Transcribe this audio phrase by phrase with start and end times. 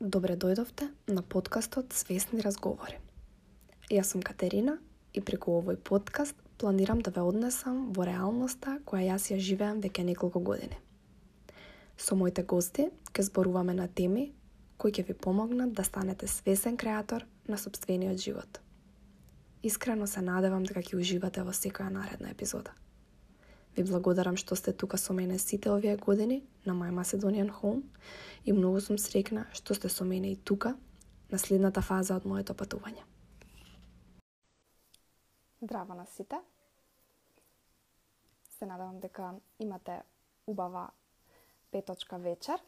[0.00, 2.96] Добре дојдовте на подкастот Свесни разговори.
[3.94, 4.72] Јас сум Катерина
[5.14, 10.02] и преку овој подкаст планирам да ве однесам во реалноста која јас ја живеам веќе
[10.02, 10.74] неколку години.
[11.96, 14.32] Со моите гости ќе зборуваме на теми
[14.78, 18.58] кои ќе ви помогнат да станете свесен креатор на собствениот живот.
[19.62, 22.74] Искрено се надевам дека ќе уживате во секоја наредна епизода.
[23.76, 27.82] Ви благодарам што сте тука со мене сите овие години на My Macedonian Home
[28.44, 30.76] и многу сум срекна што сте со мене и тука
[31.30, 33.02] на следната фаза од моето патување.
[35.62, 36.38] Здраво на сите.
[38.50, 40.02] Се надевам дека имате
[40.46, 40.90] убава
[41.70, 42.60] петочка вечер.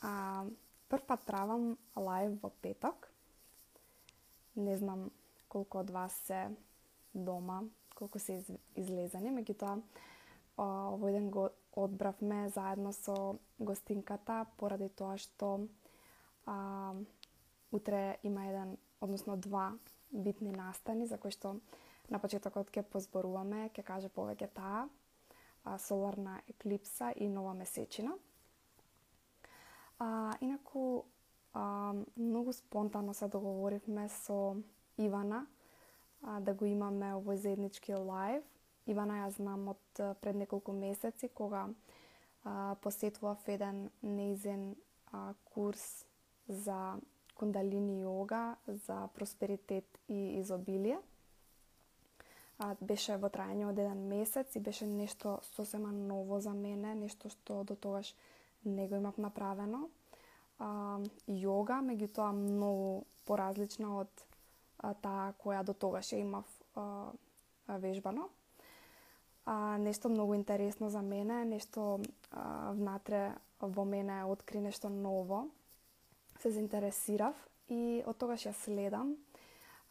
[0.00, 0.44] А,
[0.88, 3.09] прв пат правам лајв во петок
[4.60, 5.08] Не знам
[5.48, 6.50] колку од вас се
[7.14, 7.62] дома,
[7.94, 9.78] колку се из, излезани, меѓутоа
[10.60, 15.66] овој ден го одбравме заедно со гостинката поради тоа што
[16.46, 16.94] а,
[17.72, 19.72] утре има еден, односно два
[20.10, 21.56] битни настани за кои што
[22.10, 24.88] на почетокот ќе позборуваме, ќе каже повеќе таа,
[25.64, 28.16] а, соларна еклипса и нова месечина.
[29.98, 31.04] А, инаку
[31.52, 34.56] а, многу спонтано се договоривме со
[34.98, 35.46] Ивана
[36.22, 38.44] а, да го имаме овој заеднички лайв.
[38.86, 41.68] Ивана ја знам од пред неколку месеци кога
[42.44, 44.76] а, посетував еден неизен
[45.12, 46.06] а, курс
[46.48, 46.96] за
[47.34, 50.98] кундалини йога, за просперитет и изобилие.
[52.58, 57.30] А, беше во трајање од еден месец и беше нешто сосема ново за мене, нешто
[57.32, 58.14] што до тогаш
[58.64, 59.88] не го имав направено
[60.60, 64.26] а, йога, меѓутоа многу поразлична од
[64.78, 67.12] а, таа која до тогаш ја имав а,
[67.80, 68.28] вежбано.
[69.44, 72.00] А, нешто многу интересно за мене, нешто
[72.30, 75.48] а, внатре во мене откри нешто ново.
[76.40, 77.36] Се заинтересирав
[77.68, 79.16] и од тогаш ја следам.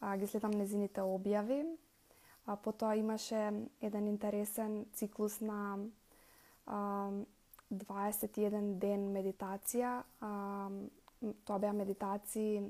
[0.00, 1.64] А, ги следам незините објави.
[2.46, 5.78] А, потоа имаше еден интересен циклус на
[6.66, 7.10] а,
[7.70, 10.02] 21 ден медитација.
[10.20, 10.30] А,
[11.44, 12.62] тоа беа медитации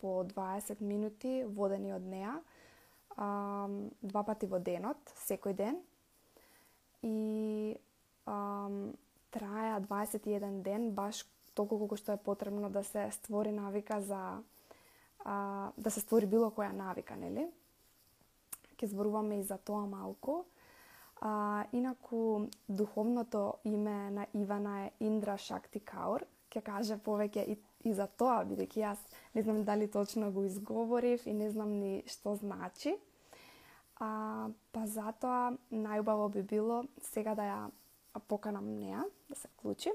[0.00, 2.38] по 20 минути водени од неа.
[3.16, 3.68] А,
[4.02, 5.80] два пати во денот, секој ден.
[7.02, 7.76] И
[8.26, 8.68] а,
[9.34, 11.24] траја 21 ден, баш
[11.54, 14.42] толку колку што е потребно да се створи навика за
[15.24, 17.48] а, да се створи било која навика, нели?
[18.78, 20.44] Ке зборуваме и за тоа малку.
[21.20, 26.24] А, инаку, духовното име на Ивана е Индра Шакти Каур.
[26.48, 29.00] Ке каже повеќе и, и за тоа, бидејќи јас
[29.34, 32.94] не знам дали точно го изговорив и не знам ни што значи.
[34.00, 37.60] А, па затоа најубаво би било сега да ја
[38.28, 39.92] поканам неа да се вклучи.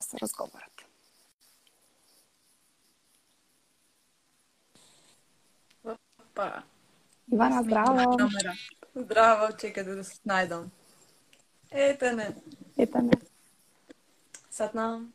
[0.00, 0.75] Се разговорат.
[6.36, 6.62] Па.
[7.32, 8.30] Ивана, здраво.
[8.94, 10.66] Здраво, чекај да се најдам.
[11.72, 12.26] Ете не.
[12.76, 13.16] Ете не.
[14.50, 15.12] Сатнам.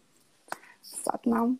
[0.83, 1.59] Сатнам.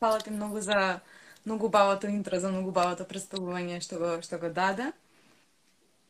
[0.00, 1.00] Фала ти многу за
[1.46, 4.92] многу бавото интро, за многу бавото представување што го што го даде.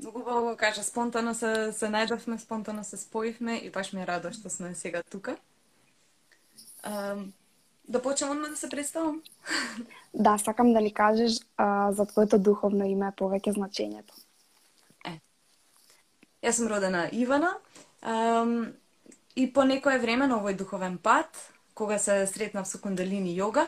[0.02, 4.10] Многу баво го кажа, спонтано се се најдовме, спонтано се споивме и баш ми е
[4.10, 5.38] радо што сме сега тука.
[6.82, 7.30] Um,
[7.88, 9.22] Да почнем одма да се представам?
[10.14, 14.14] Да, сакам да ни кажеш а, за твоето духовно име повеќе значењето.
[15.04, 15.18] Е.
[16.42, 17.50] Јас сум родена Ивана
[18.02, 18.72] ам,
[19.36, 21.28] и по некое време на овој духовен пат,
[21.74, 23.66] кога се сретнав со кундалини йога,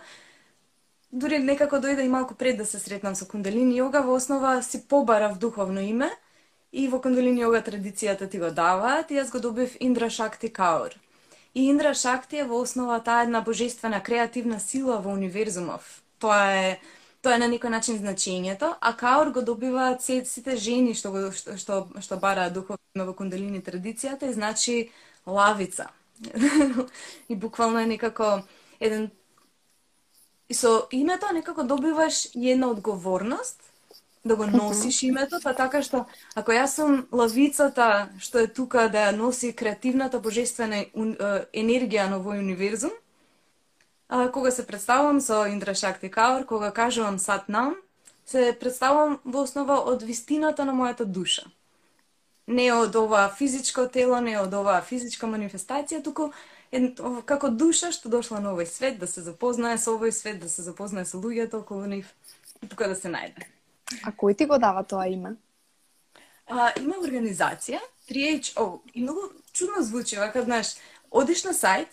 [1.12, 4.87] дури некако дојде и малку пред да се сретнам со кундалини йога, во основа си
[4.88, 6.10] побарав духовно име
[6.72, 10.94] и во кундалини йога традицијата ти го даваат и јас го добив Индра Шакти Каур.
[11.56, 16.02] И Индра Шакти е во основа таа една божествена креативна сила во универзумов.
[16.20, 16.80] Тоа е
[17.24, 21.56] тоа е на некој начин значењето, а Каор го добиваат сите жени што го што
[21.56, 24.91] што, што бараат духовно во кундалини традицијата и значи
[25.26, 25.88] лавица.
[27.32, 28.44] и буквално е некако
[28.80, 29.10] еден
[30.48, 33.62] и со името некако добиваш една одговорност
[34.26, 39.06] да го носиш името, па така што ако јас сум лавицата што е тука да
[39.06, 40.84] ја носи креативната божествена
[41.54, 42.92] енергија на овој универзум,
[44.08, 47.76] а, кога се представувам со Индра Шакти Каур, кога кажувам Сат Нам,
[48.26, 51.46] се представувам во основа од вистината на мојата душа.
[52.46, 56.32] Не од ова физичко тело, не од ова физичка манифестација, туку
[56.72, 60.48] ед, како душа што дошла на овој свет, да се запознае со овој свет, да
[60.48, 62.14] се запознае со луѓето околу нив
[62.62, 63.55] и тука да се најде.
[64.03, 65.36] А кој ти го дава тоа име?
[66.47, 67.80] А, има организација,
[68.10, 69.21] 3HO, и многу
[69.53, 70.77] чудно звучи, вака, знаеш,
[71.10, 71.91] одиш на сајт,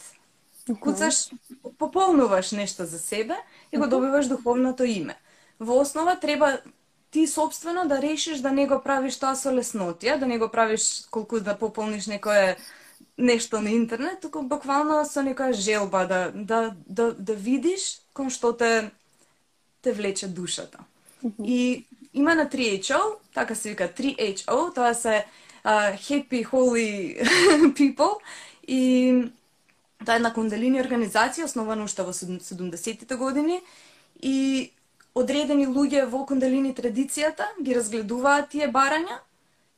[0.80, 1.30] куцаш,
[1.78, 3.38] пополнуваш нешто за себе
[3.72, 5.18] и го добиваш духовното име.
[5.60, 6.60] Во основа треба
[7.12, 11.06] ти собствено да решиш да не го правиш тоа со леснотија, да не го правиш
[11.12, 12.58] колку да пополниш некое
[13.18, 18.54] нешто на интернет, туку буквално со некоја желба да, да, да, да видиш кон што
[18.58, 18.92] те,
[19.82, 20.80] те влече душата.
[21.46, 23.00] И има на 3HO,
[23.34, 25.26] така се вика 3HO, тоа се
[25.66, 27.22] uh, Happy Holy
[27.78, 28.16] People
[28.68, 29.24] и
[30.06, 33.62] Тоа е една кундалини организација, основана уште во 70-тите години
[34.20, 34.72] и
[35.16, 39.22] одредени луѓе во кундалини традицијата ги разгледуваат тие барања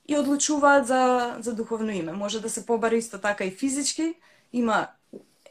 [0.07, 1.01] и одлучуваат за,
[1.39, 2.13] за духовно име.
[2.13, 4.13] Може да се побара исто така и физички.
[4.53, 4.87] Има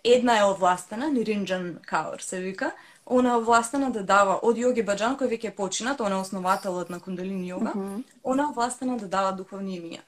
[0.05, 2.73] една е овластена, Ниринджан Каур се вика,
[3.06, 6.90] она е овластена да дава од Йоги Баджан кој веќе е починат, она е основателот
[6.90, 8.04] на кундалини йога, mm -hmm.
[8.24, 10.00] она е овластена да дава духовни имиња.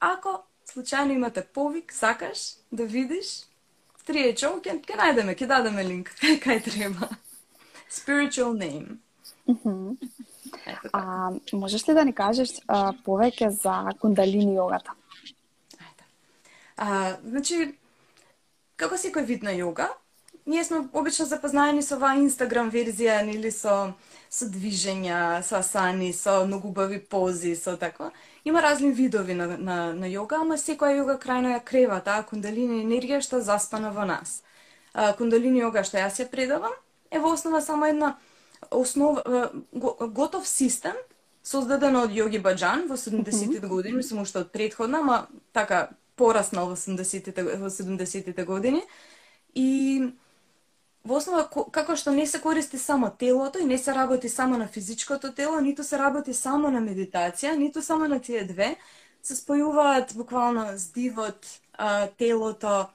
[0.00, 0.42] Ако
[0.74, 2.38] случајно имате повик, сакаш
[2.72, 3.50] да видиш
[4.10, 6.08] Триечо, ќе, ќе најдеме, ќе дадеме линк
[6.44, 7.08] кај, треба.
[7.90, 8.98] Spiritual name.
[10.92, 14.94] А, можеш ли да ни кажеш а, повеќе за кундалини йогата?
[15.78, 16.04] Ајде.
[16.76, 17.78] А, значи,
[18.76, 19.90] како секој вид на йога,
[20.46, 23.94] ние сме обично запознаени со оваа Инстаграм верзија или со
[24.30, 28.12] со движења, со асани, со многу убави пози, со таква.
[28.44, 32.84] Има разни видови на, на, на йога, ама секоја йога крајно ја крева таа кундалини
[32.84, 34.42] енергија што заспана во нас.
[34.94, 36.72] А, кундалини йога што јас ја предавам
[37.10, 38.16] е во основа само една
[38.70, 39.18] основ,
[40.14, 40.94] готов систем
[41.42, 46.76] создаден од Йоги Баджан во 70-тите години, мислам уште од предходна, ама така пораснал во
[46.76, 48.82] 70-тите во 70-тите години.
[49.54, 50.12] И
[51.04, 54.66] во основа како што не се користи само телото и не се работи само на
[54.68, 58.76] физичкото тело, ниту се работи само на медитација, ниту само на тие две,
[59.22, 61.46] се спојуваат буквално здивот,
[62.18, 62.88] телото,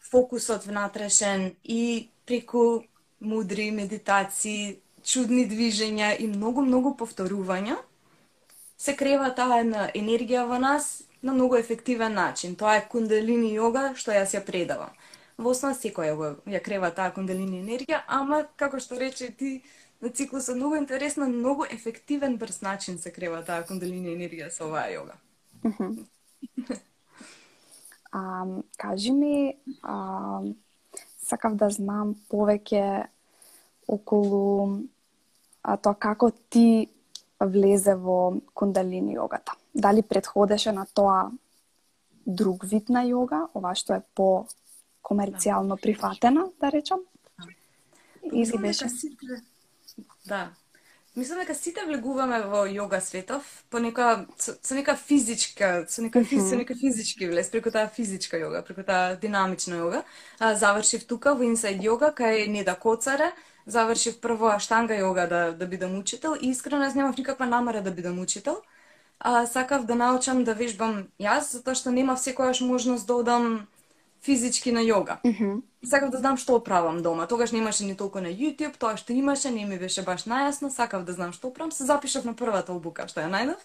[0.00, 2.82] фокусот внатрешен и преку
[3.20, 7.76] мудри медитации, чудни движења и многу многу повторувања
[8.78, 12.54] се крева таа една енергија во нас на многу ефективен начин.
[12.56, 14.90] Тоа е кундалини йога што јас ја предавам
[15.38, 19.62] во основа секој го ја крева таа кундалини енергија, ама како што рече ти
[20.02, 24.88] на циклусот многу интересно, многу ефективен брз начин се крева таа кундалини енергија со оваа
[24.90, 25.14] јога.
[28.12, 28.46] а,
[28.76, 30.42] кажи ми, а,
[31.22, 33.06] сакав да знам повеќе
[33.86, 34.82] околу
[35.62, 36.90] а, тоа како ти
[37.40, 39.54] влезе во кундалини јогата.
[39.74, 41.30] Дали предходеше на тоа
[42.26, 44.46] друг вид на јога, ова што е по
[45.02, 47.00] комерцијално прифатена, да речам.
[48.32, 48.88] Или беше...
[48.88, 49.42] Сите...
[50.26, 50.50] Да.
[51.16, 56.20] Мислам дека сите влегуваме во јога светов по нека со, со нека физичка, со нека,
[56.20, 56.50] mm -hmm.
[56.50, 60.02] со нека физички влез преку таа физичка јога, преку таа динамична јога.
[60.38, 63.32] А, завршив тука во Inside Yoga кај Неда Коцаре,
[63.66, 67.90] завршив прво аштанга јога да да бидам учител и искрено јас немав никаква намера да
[67.90, 68.62] бидам учител.
[69.18, 73.68] А, сакав да научам да вежбам јас, затоа што немав секојаш можност да одам
[74.22, 75.16] физички на јога.
[75.24, 75.60] Mm -hmm.
[75.84, 77.26] Сакав да знам што правам дома.
[77.26, 81.04] Тогаш немаше ни толку на YouTube, тоа што имаше не ми беше баш најасно, сакав
[81.04, 83.58] да знам што правам, се запишав на првата обука што ја најдов.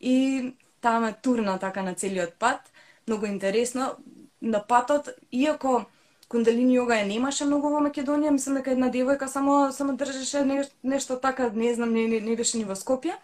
[0.00, 2.60] И таа ме турна така на целиот пат,
[3.06, 3.96] многу интересно.
[4.40, 5.86] На патот, иако
[6.28, 10.64] кундалини јога ја немаше многу во Македонија, мислам дека една девојка само само држеше не,
[10.82, 13.14] нешто така, не знам, не, не, не беше ни во Скопје.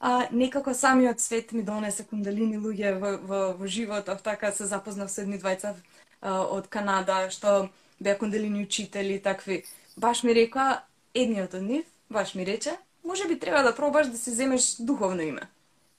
[0.00, 5.10] А, некако самиот свет ми донесе кундалини луѓе во, во, во животот, така се запознав
[5.10, 5.72] со едни двајца
[6.26, 7.68] од Канада, што
[8.00, 9.64] беа кундалини учители, такви.
[9.96, 10.82] Баш ми рекоа,
[11.14, 15.22] едниот од нив, баш ми рече, може би треба да пробаш да си земеш духовно
[15.22, 15.48] име.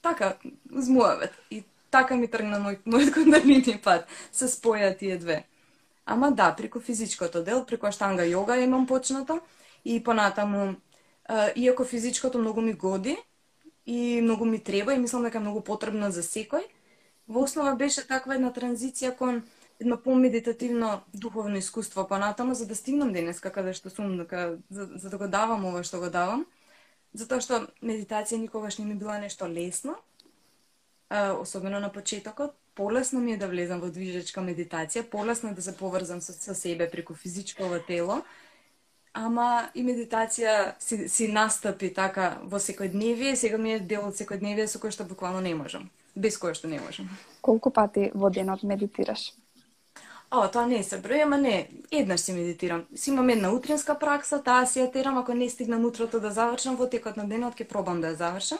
[0.01, 0.35] Така,
[0.71, 1.33] змуавет.
[1.51, 4.07] И така ми тргна мој, мојот кундалини пат.
[4.31, 5.43] Се споја тие две.
[6.05, 9.41] Ама да, преку физичкото дел, преку аштанга јога имам почнато
[9.83, 10.75] и понатаму,
[11.55, 13.17] иако физичкото многу ми годи
[13.85, 16.63] и многу ми треба и мислам дека е многу потребно за секој,
[17.27, 19.43] во основа беше таква една транзиција кон
[19.79, 25.09] едно помедитативно духовно искуство понатаму за да стигнам денеска каде што сум, дека за, за
[25.09, 26.45] да го давам ова што го давам.
[27.13, 29.95] Затоа што медитација никогаш не ми била нешто лесно,
[31.09, 32.55] а, особено на почетокот.
[32.75, 36.53] Полесно ми е да влезам во движечка медитација, полесно е да се поврзам со, со
[36.53, 38.21] себе преку физичкото тело,
[39.13, 44.67] ама и медитација си, си настапи така во секојдневие, сега ми е дел од секојдневие
[44.67, 47.09] со кој што буквално не можам, без кој што не можам.
[47.41, 49.33] Колку пати во денот медитираш?
[50.29, 52.85] А, тоа не се брои, ама не, еднаш си медитирам.
[52.95, 56.75] Си имам една утринска пракса, таа си ја терам, ако не стигнам утрото да завршам,
[56.75, 58.59] во текот на денот ќе пробам да ја завршам.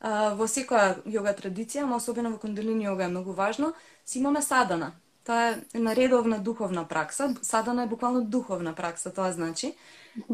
[0.00, 3.72] А, во секоја јога традиција, ама особено во кундалини јога е многу важно,
[4.04, 4.92] си имаме садана.
[5.26, 7.34] Тоа е една редовна духовна пракса.
[7.42, 9.74] Садана е буквално духовна пракса, тоа значи.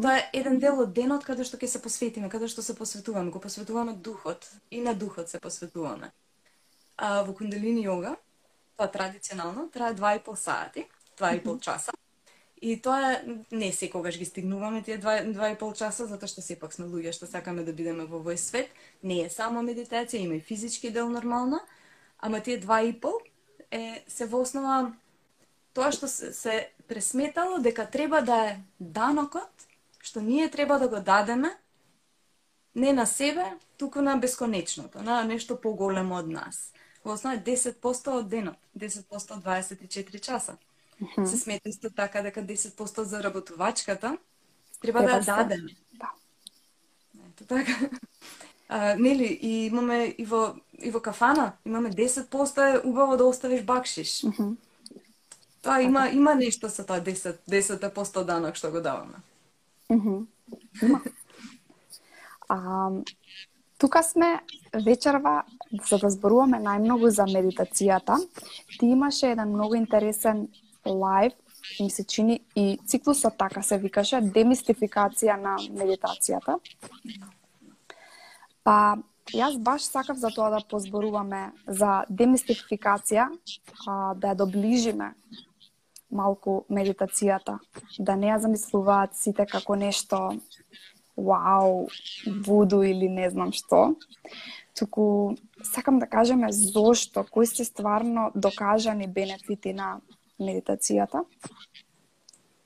[0.01, 3.31] Тоа е еден дел од денот каде што ќе се посветиме, каде што се посветуваме,
[3.31, 6.11] го посветуваме духот и на духот се посветуваме.
[6.97, 8.15] А, во кундалини јога,
[8.77, 10.87] тоа традиционално трае два и пол сати,
[11.17, 11.91] два и пол часа.
[12.61, 13.19] И тоа
[13.51, 17.11] не секогаш ги стигнуваме тие два, два и пол часа, затоа што сепак сме луѓе
[17.11, 18.71] што сакаме да бидеме во овој свет.
[19.03, 21.59] Не е само медитација, има и физички дел нормално,
[22.17, 23.19] ама тие два и пол
[23.71, 24.93] е се во основа
[25.73, 29.51] тоа што се, се пресметало дека треба да е данокот
[30.03, 31.55] што ние треба да го дадеме
[32.75, 33.45] не на себе,
[33.77, 39.43] туку на бесконечното, на нешто поголемо од нас во основа 10% од денот, 10% од
[39.43, 40.57] 24 часа.
[40.99, 41.25] Mm -hmm.
[41.25, 44.17] Се смета исто така дека 10% за работувачката
[44.81, 45.69] треба, треба да ја дадеме.
[45.93, 46.11] Да.
[47.27, 47.71] Ето така.
[48.67, 53.63] А, нели, и имаме и во, и во кафана, имаме 10% е убаво да оставиш
[53.63, 54.21] бакшиш.
[54.21, 54.55] Mm -hmm.
[55.61, 59.17] Тоа има, има нешто со тоа 10, 10% данок што го даваме.
[59.89, 60.25] Mm -hmm.
[60.81, 61.01] Има.
[62.49, 62.89] А,
[63.83, 64.39] Тука сме
[64.85, 65.43] вечерва
[65.89, 68.15] за да зборуваме најмногу за медитацијата.
[68.79, 70.47] Ти имаше еден многу интересен
[70.87, 71.33] лайв,
[71.79, 76.55] ми се чини и циклусот така се викаше, демистификација на медитацијата.
[78.63, 78.95] Па,
[79.35, 83.27] јас баш сакав за тоа да позборуваме за демистификација,
[83.87, 85.11] а, да ја доближиме
[86.07, 87.59] малку медитацијата,
[87.99, 90.29] да не ја замислуваат сите како нешто
[91.17, 91.89] вау,
[92.25, 93.95] вуду или не знам што,
[94.73, 100.01] туку сакам да кажеме зошто, кои се стварно докажани бенефити на
[100.39, 101.23] медитацијата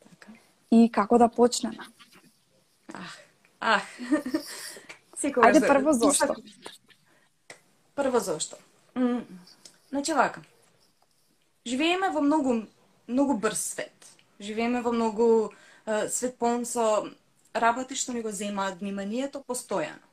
[0.04, 0.32] така.
[0.72, 1.84] и како да почнеме.
[2.94, 3.18] Ах,
[3.60, 3.84] ах.
[5.18, 6.36] Секогаш Ајде прво зошто.
[7.96, 8.58] Прво зошто.
[8.96, 9.26] М
[9.90, 10.42] значи вака.
[11.66, 12.68] Живееме во многу
[13.08, 13.94] многу брз свет.
[14.40, 15.54] Живееме во многу
[16.10, 17.10] свет полн со
[17.54, 20.04] работи што ни го земаат вниманието постојано.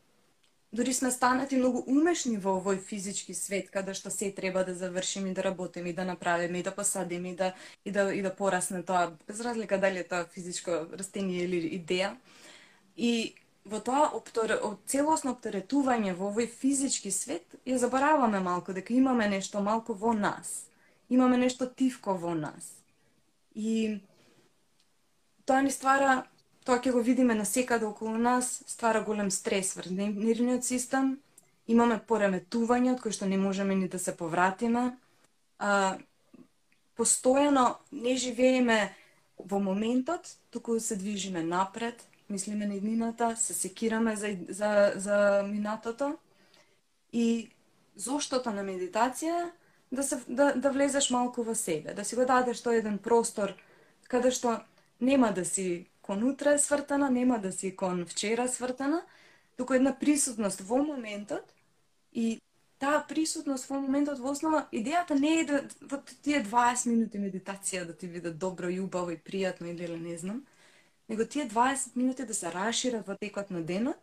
[0.75, 5.31] Дори сме станати многу умешни во овој физички свет, каде што се треба да завршиме
[5.31, 7.53] и да работиме и да направиме и да посадиме и да,
[7.85, 12.17] и да, и да порасне тоа, без разлика дали е тоа физичко растение или идеја.
[12.97, 14.51] И во тоа оптор...
[14.87, 20.67] целосно оптеретување во овој физички свет, ја забораваме малку дека имаме нешто малку во нас.
[21.09, 22.75] Имаме нешто тивко во нас.
[23.55, 24.03] И
[25.47, 26.27] тоа ни ствара
[26.65, 31.19] Тоа ќе го видиме на секаде околу нас, ствара голем стрес врз нервниот систем,
[31.69, 34.97] имаме пореметување од кои што не можеме ни да се повратиме.
[35.59, 35.99] А,
[36.97, 38.95] постојано не живееме
[39.39, 46.17] во моментот, туку се движиме напред, мислиме на иднината, се секираме за, за, за минатото.
[47.13, 47.51] И
[47.97, 49.51] зоштото на медитација
[49.93, 53.55] да, се, да, да влезеш малку во себе, да си го дадеш тој еден простор
[54.09, 54.59] каде што
[55.01, 59.03] нема да си кон утре свртана, нема да си кон вчера свртана,
[59.57, 61.55] туку една присутност во моментот
[62.13, 62.41] и
[62.79, 67.87] таа присутност во моментот во основа идејата не е да во тие 20 минути медитација
[67.89, 70.45] да ти биде добро и убаво и пријатно или не знам,
[71.09, 73.97] него тие 20 минути да се расшират во текот на денот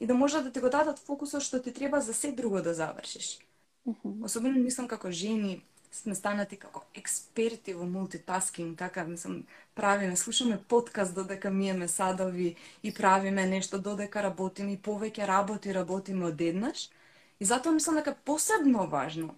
[0.00, 2.74] и да можат да ти го дадат фокусот што ти треба за се друго да
[2.74, 3.38] завршиш.
[3.86, 4.24] Mm -hmm.
[4.24, 11.14] Особено мислам како жени, сме станати како експерти во мултитаскинг, така, мислам, правиме, слушаме подкаст
[11.14, 16.90] додека миеме садови и правиме нешто додека работиме и повеќе работи работиме одеднаш.
[17.40, 19.34] И затоа мислам дека посебно важно,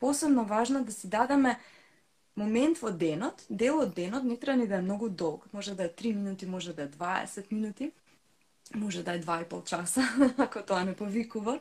[0.00, 1.58] посебно важно да си дадеме
[2.36, 5.84] момент во денот, дел од денот, не треба ни да е многу долг, може да
[5.84, 7.92] е 3 минути, може да е 20 минути,
[8.74, 10.02] може да е 2 и пол часа,
[10.38, 11.60] ако тоа не повикува,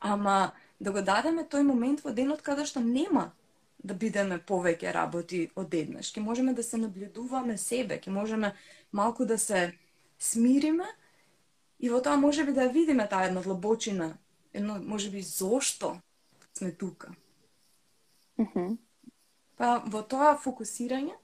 [0.00, 3.32] ама да го дадеме тој момент во денот каде што нема
[3.84, 6.12] да бидеме повеќе работи одеднаш.
[6.12, 8.54] Ке можеме да се наблюдуваме себе, ке можеме
[8.92, 9.72] малку да се
[10.18, 10.86] смириме
[11.80, 14.16] и во тоа може би да видиме таа една длабочина,
[14.52, 16.00] едно може би зошто
[16.58, 17.14] сме тука.
[18.38, 18.76] Mm -hmm.
[19.56, 21.14] Па во тоа фокусирање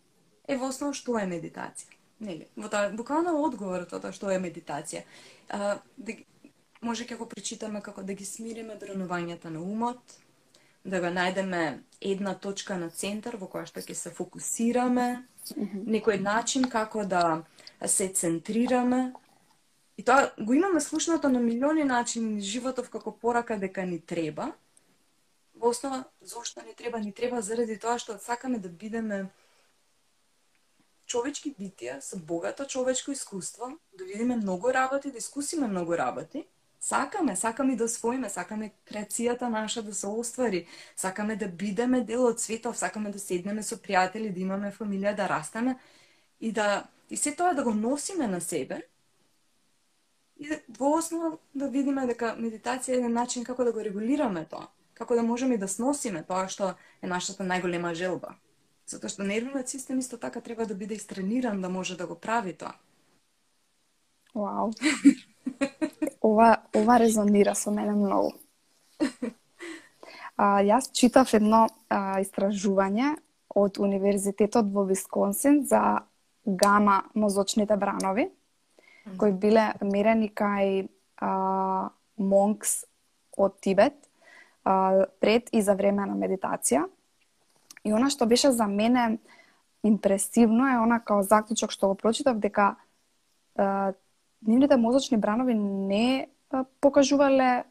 [0.48, 1.96] е во основа што е медитација.
[2.20, 2.46] Нели?
[2.56, 5.02] Во тоа буквално одговорот тоа што е медитација.
[5.48, 6.12] А, да,
[6.80, 10.00] може ќе го прочитаме како да ги смириме дрнувањата на умот,
[10.84, 15.84] да го најдеме една точка на центар во која што ќе се фокусираме, mm -hmm.
[15.84, 17.44] некој начин како да
[17.86, 19.12] се центрираме.
[19.96, 24.52] И тоа го имаме слушнато на милиони начини животов како порака дека ни треба.
[25.54, 26.98] Во основа, зошто ни треба?
[26.98, 29.28] Ни треба заради тоа што сакаме да бидеме
[31.10, 36.46] човечки битија со богато човечко искуство, да видиме многу работи, да искусиме многу работи,
[36.80, 42.40] сакаме, сакаме да освоиме, сакаме креацијата наша да се оствари, сакаме да бидеме дел од
[42.40, 45.76] светот, сакаме да седнеме со пријатели, да имаме фамилија, да растеме
[46.40, 48.82] и да и се тоа да го носиме на себе.
[50.40, 54.70] И во основа да видиме дека медитација е еден начин како да го регулираме тоа,
[54.94, 58.38] како да можеме да сносиме тоа што е нашата најголема желба.
[58.86, 62.56] Затоа што нервниот систем исто така треба да биде истрениран да може да го прави
[62.56, 62.72] тоа.
[64.34, 64.72] Вау.
[66.20, 68.32] ова, ова резонира со мене многу.
[70.36, 73.16] А, јас читав едно а, истражување
[73.52, 76.06] од Универзитетот во Висконсин за
[76.46, 78.30] гама мозочните бранови,
[79.20, 80.88] кои биле мерени кај
[81.20, 82.84] а, монкс
[83.36, 83.96] од Тибет
[84.64, 86.86] а, пред и за време на медитација.
[87.84, 89.18] И она што беше за мене
[89.84, 92.76] импресивно е она као заклучок што го прочитав дека
[93.56, 93.92] а,
[94.46, 96.28] нивните мозочни бранови не
[96.80, 97.64] покажувале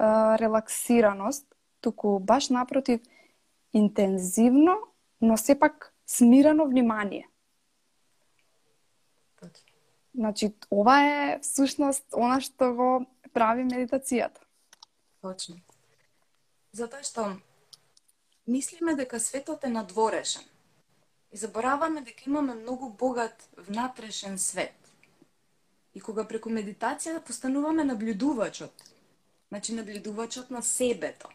[0.00, 1.46] релаксираност,
[1.80, 3.00] туку баш напротив
[3.72, 4.76] интензивно,
[5.20, 7.28] но сепак смирено внимание.
[9.40, 9.64] Точно.
[10.14, 14.38] Значи, ова е всушност она што го прави медитацијата.
[15.22, 15.58] Точно.
[16.72, 17.34] Затоа што
[18.46, 20.42] мислиме дека светот е надворешен.
[21.32, 24.83] И забораваме дека имаме многу богат внатрешен свет.
[25.94, 28.72] И кога преку медитација постануваме наблюдувачот,
[29.48, 31.28] значи наблюдувачот на себето,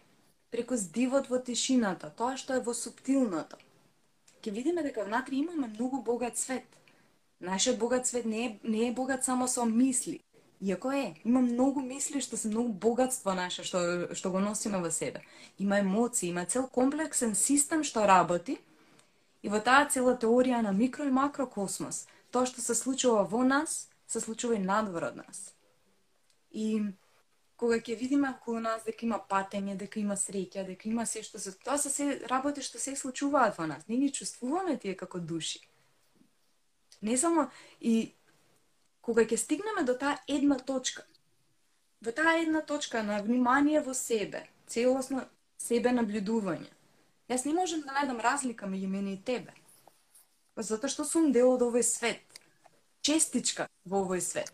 [0.52, 3.58] преку здивот во тишината, тоа што е во суптилното,
[4.44, 6.68] ќе видиме дека внатре имаме многу богат свет.
[7.40, 10.20] Нашиот богат свет не е, не е богат само со мисли,
[10.62, 14.92] Иако е, има многу мисли што се многу богатство наше што што го носиме во
[14.92, 15.22] себе.
[15.58, 18.58] Има емоции, има цел комплексен систем што работи
[19.42, 23.88] и во таа цела теорија на микро и макрокосмос, тоа што се случува во нас,
[24.10, 25.54] се случува и надвор од нас.
[26.52, 26.82] И
[27.60, 31.40] кога ќе видиме околу нас дека има патење, дека има среќа, дека има се што
[31.40, 33.86] се тоа се се работи што се случуваат во нас.
[33.88, 35.62] Не ги чувствуваме тие како души.
[37.02, 38.16] Не само и
[39.02, 41.06] кога ќе стигнеме до таа една точка,
[42.02, 46.72] во таа една точка на внимание во себе, целосно себе наблюдување,
[47.30, 49.54] јас не можам да најдам разлика меѓу мене и тебе.
[50.56, 52.29] Затоа што сум дел од овој свет
[53.02, 54.54] честичка во овој свет.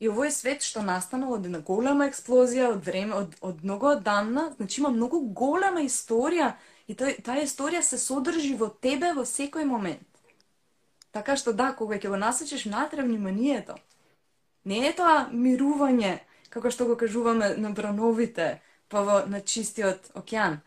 [0.00, 4.50] И овој свет што настанал од една голема експлозија од време од од многу одамна,
[4.56, 6.52] значи има многу голема историја
[6.86, 10.06] и тој, таа историја се содржи во тебе во секој момент.
[11.16, 13.78] Така што да, кога ќе го насочиш внатре вниманието,
[14.64, 16.18] не е тоа мирување,
[16.52, 18.60] како што го кажуваме на брановите,
[18.92, 20.60] па во на чистиот океан,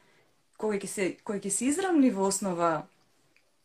[0.58, 2.88] кој ќе се кој ќе се изравни во основа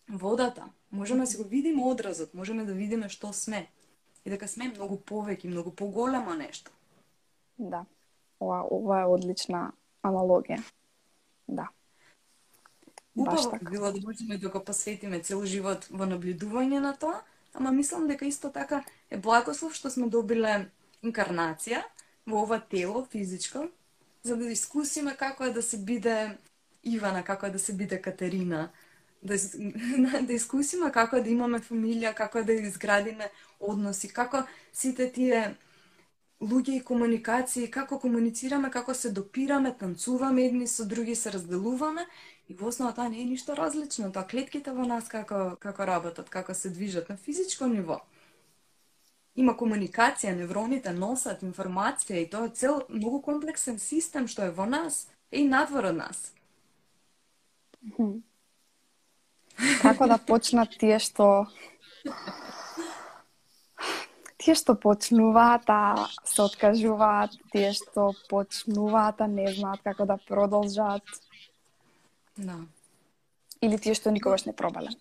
[0.08, 3.66] водата, можеме да се го видиме одразот, можеме да видиме што сме.
[4.24, 6.70] И дека сме многу повеќе, многу поголемо нешто.
[7.58, 7.84] Да.
[8.40, 10.62] Ова, ова е одлична аналогија.
[11.48, 11.68] Да.
[13.16, 13.70] Убаво така.
[13.70, 17.22] било да можеме да го посветиме цел живот во наблюдување на тоа,
[17.54, 20.70] ама мислам дека исто така е благослов што сме добиле
[21.02, 21.84] инкарнација
[22.26, 23.68] во ова тело физичко,
[24.22, 26.38] за да искусиме како е да се биде
[26.82, 28.70] Ивана, како е да се биде Катерина,
[29.24, 29.36] да,
[30.26, 35.54] да искусиме како да имаме фамилија, како да изградиме односи, како сите тие
[36.44, 42.06] луѓе и комуникации, како комуницираме, како се допираме, танцуваме едни со други, се разделуваме
[42.48, 46.28] и во основа тоа не е ништо различно, тоа клетките во нас како како работат,
[46.28, 48.02] како се движат на физичко ниво.
[49.34, 54.66] Има комуникација, невроните носат информација и тоа е цел многу комплексен систем што е во
[54.66, 56.32] нас и надвор од нас.
[57.82, 58.33] Mm -hmm
[59.82, 61.46] како да почнат тие што
[64.44, 71.02] тие што почнуваат а се откажуваат, тие што почнуваат а не знаат како да продолжат.
[72.36, 72.58] Да.
[73.62, 74.92] Или тие што никогаш не пробале.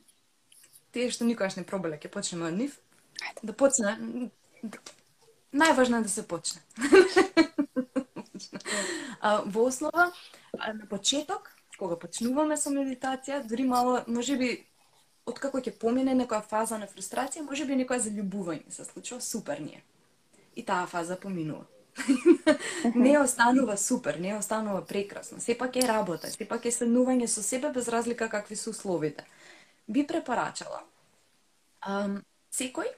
[0.95, 2.77] Тие што никогаш не пробале, ќе почнеме од нив.
[3.43, 3.97] Да почне.
[5.53, 6.61] Најважно е да се почне.
[9.21, 10.11] а, во основа,
[10.53, 14.49] на почеток, кога почнуваме со медитација, дури мало, може би,
[15.25, 19.83] откако ќе помине некоја фаза на фрустрација, може би некоја заљубување се случува, супер ние.
[20.55, 21.65] И таа фаза поминува.
[22.95, 25.39] не останува супер, не останува прекрасно.
[25.41, 29.25] Сепак е работа, сепак е следнување со себе без разлика какви се условите.
[29.87, 30.81] Би препорачала
[31.85, 32.89] um, секој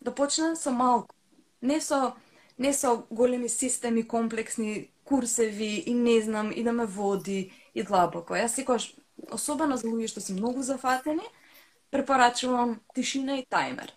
[0.00, 1.14] да почне со малку.
[1.62, 2.14] Не со
[2.58, 8.34] не со големи системи, комплексни курсеви и не знам, и да ме води и длабоко.
[8.34, 8.94] Јас секогаш,
[9.30, 11.26] особено за луѓе што се многу зафатени,
[11.90, 13.92] препорачувам тишина и тајмер.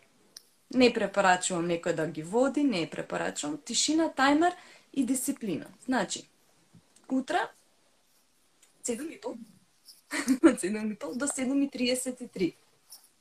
[0.76, 4.54] Не препорачувам некој да ги води, не препорачувам тишина, тајмер
[4.94, 5.66] и дисциплина.
[5.86, 6.28] Значи,
[7.10, 7.48] утре
[8.84, 9.36] 7.30
[10.44, 12.54] од 7.30 до 7.33.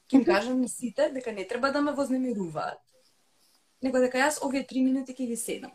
[0.07, 2.79] Ќе им кажам на сите дека не треба да ме вознемируваат,
[3.83, 5.73] него дека јас овие три минути ќе ги седам.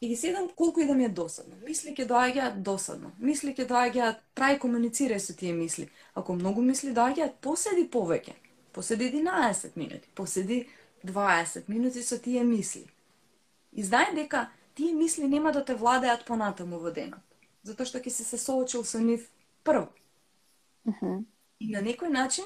[0.00, 1.56] И ги седам колку и да ми е досадно.
[1.66, 3.10] Мисли ќе доаѓаат досадно.
[3.18, 5.88] Мисли ќе доаѓаат, прај комуницирај со тие мисли.
[6.14, 8.36] Ако многу мисли доаѓаат, поседи повеќе.
[8.72, 10.68] Поседи 11 минути, поседи
[11.04, 12.86] 20 минути со тие мисли.
[13.72, 17.24] И знај дека тие мисли нема да те владеат понатаму во денот.
[17.66, 19.26] Затоа што ќе си се соочил со нив
[19.64, 19.88] прво.
[20.86, 21.24] Mm -hmm.
[21.60, 22.44] И на некој начин,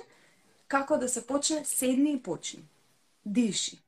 [0.69, 2.65] како да се почне, седни и почни.
[3.25, 3.79] Диши.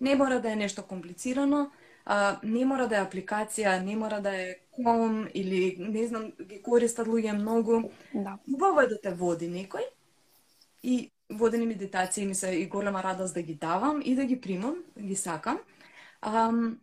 [0.00, 1.70] Не мора да е нешто комплицирано,
[2.04, 6.62] а, не мора да е апликација, не мора да е ком или не знам, ги
[6.62, 7.90] користат луѓе многу.
[8.14, 8.38] Да.
[8.54, 9.86] Убаво е да те води некој
[10.82, 14.76] и водени медитации ми се и голема радост да ги давам и да ги примам,
[14.96, 15.58] да ги сакам.
[16.22, 16.76] Um,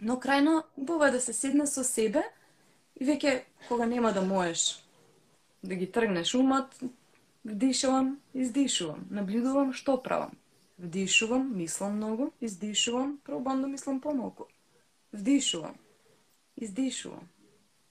[0.00, 2.22] но крајно убаво е да се седне со себе
[3.00, 4.82] и веќе кога нема да можеш
[5.62, 6.74] да ги тргнеш умот,
[7.44, 10.34] вдишувам, издишувам, наблюдувам што правам.
[10.82, 14.44] Вдишувам, мислам многу, издишувам, пробам да мислам помалку.
[15.12, 15.76] Вдишувам,
[16.56, 17.28] издишувам,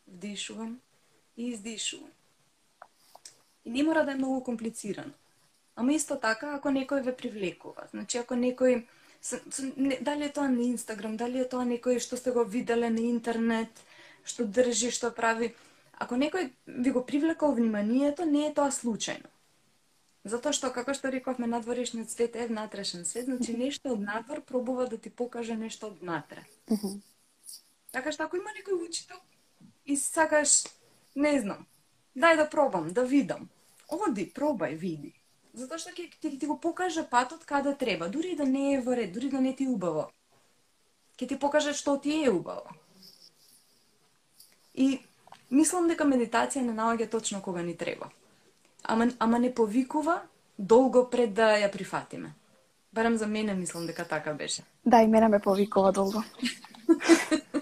[0.08, 0.80] вдишувам
[1.38, 2.12] и издишувам.
[3.65, 5.13] И не мора да е многу комплицирано.
[5.75, 8.84] Ама исто така, ако некој ве привлекува, значи ако некој
[10.01, 13.71] дали е тоа на Инстаграм, дали е тоа некој што сте го виделе на интернет,
[14.27, 15.54] што држи, што прави,
[15.95, 19.31] ако некој ви го привлекал вниманието, не е тоа случајно.
[20.23, 24.86] Затоа што, како што рековме, надворешниот свет е внатрешен свет, значи нешто од надвор пробува
[24.88, 26.45] да ти покаже нешто од внатре.
[27.91, 29.17] Така што ако има некој учител
[29.86, 30.67] и сакаш,
[31.15, 31.65] не знам,
[32.15, 33.49] дај да пробам, да видам.
[33.89, 35.13] Оди, пробај, види.
[35.53, 38.95] Затоа што ќе ти, ти го покаже патот каде треба, дури да не е во
[38.95, 40.12] ред, дури да не ти е убаво.
[41.17, 42.69] Ќе ти покаже што ти е убаво.
[44.73, 45.01] И
[45.51, 48.07] Мислам дека медитација не наоѓа точно кога ни треба.
[48.84, 50.22] Ама, ама не повикува
[50.58, 52.34] долго пред да ја прифатиме.
[52.94, 54.63] Барем за мене мислам дека така беше.
[54.86, 56.24] Да, и мене ме повикува долго.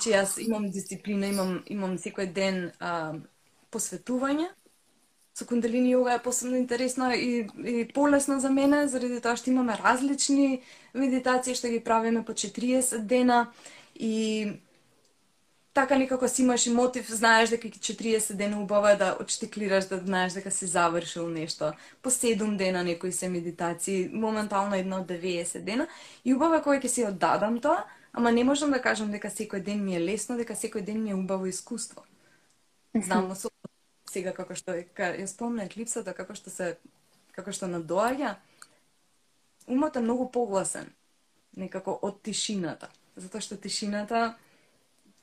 [0.00, 3.14] значи јас имам дисциплина, имам имам секој ден а,
[3.70, 4.48] посветување.
[5.34, 9.76] Со кундалини јога е посебно интересно и, и полесно за мене, заради тоа што имаме
[9.76, 10.62] различни
[10.94, 13.52] медитации што ги правиме по 40 дена
[13.94, 14.60] и
[15.72, 19.98] така некако си имаш и мотив, знаеш дека ќе 40 дена убава да отштиклираш, да
[19.98, 21.72] знаеш дека си завршил нешто.
[22.02, 25.86] По 7 дена некои се медитации, моментално една од 90 дена.
[26.24, 29.62] И убаво е кој ќе си оддадам тоа, ама не можам да кажам дека секој
[29.62, 32.02] ден ми е лесно, дека секој ден ми е убаво искуство.
[32.94, 33.48] Знам со
[34.10, 36.76] сега како што е, ја спомна еклипсата, како што се
[37.30, 38.34] како што надоаѓа,
[39.70, 40.90] умот е многу погласен
[41.56, 44.34] некако од тишината, затоа што тишината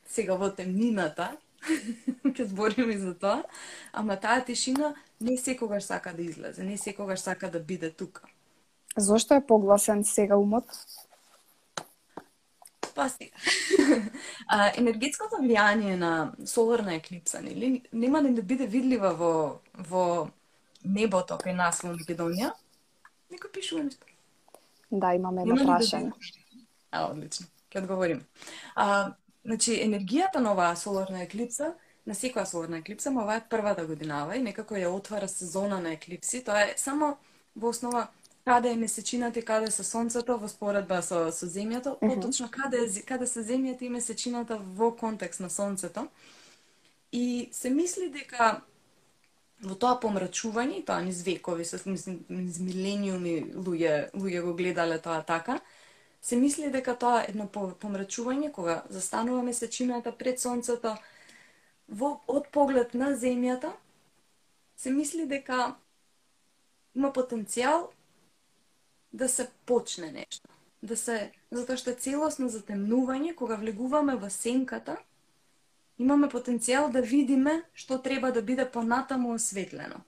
[0.07, 1.35] сега во темнината,
[2.35, 3.43] ќе збориме за тоа,
[3.91, 8.23] ама таа тишина не секогаш сака да излезе, не секогаш сака да биде тука.
[8.97, 10.65] Зошто е погласен сега умот?
[12.95, 13.37] Па сега.
[14.47, 20.29] а, енергетското влијание на соларна еклипса, нели, нема да биде видлива во, во
[20.83, 22.55] небото кај нас во Македонија.
[23.29, 24.05] Некој пишува нешто.
[24.89, 26.09] Да, имаме едно прашање.
[26.15, 26.47] Да
[26.91, 27.47] а, одлично.
[27.71, 28.21] Ќе одговорим.
[28.75, 29.13] А,
[29.47, 31.71] Значи, енергијата на оваа соларна еклипса,
[32.05, 35.93] на секоја соларна еклипса, ма оваа е првата годинава и некако ја отвара сезона на
[35.95, 36.43] еклипси.
[36.43, 37.15] Тоа е само
[37.55, 38.09] во основа
[38.43, 42.15] каде е месечината и каде се сонцето во споредба со, со земјата, uh -huh.
[42.15, 46.07] поточно каде, каде се земјата и месечината во контекст на сонцето.
[47.11, 48.61] И се мисли дека
[49.63, 55.59] во тоа помрачување, тоа низ векови, со низ милениуми луѓе, луѓе го гледале тоа така,
[56.27, 57.45] се мисли дека тоа е едно
[57.79, 60.97] помрачување кога застанува месечината пред сонцето
[61.87, 63.71] во од поглед на земјата
[64.75, 65.77] се мисли дека
[66.95, 67.87] има потенцијал
[69.13, 70.51] да се почне нешто.
[70.83, 74.99] Да се затоа што е целосно затемнување кога влегуваме во сенката
[75.97, 80.03] имаме потенцијал да видиме што треба да биде понатаму осветлено.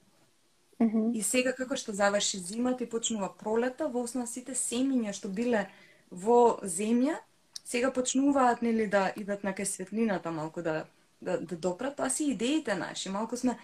[0.79, 1.15] Mm -hmm.
[1.15, 5.69] И сега како што заврши зимата и почнува пролета, во основа сите семиња што биле
[6.11, 7.17] во земја,
[7.65, 10.85] сега почнуваат нели да идат на кај светлината малку да
[11.21, 13.09] да, да допрат, тоа си идеите наши.
[13.09, 13.57] Малку сме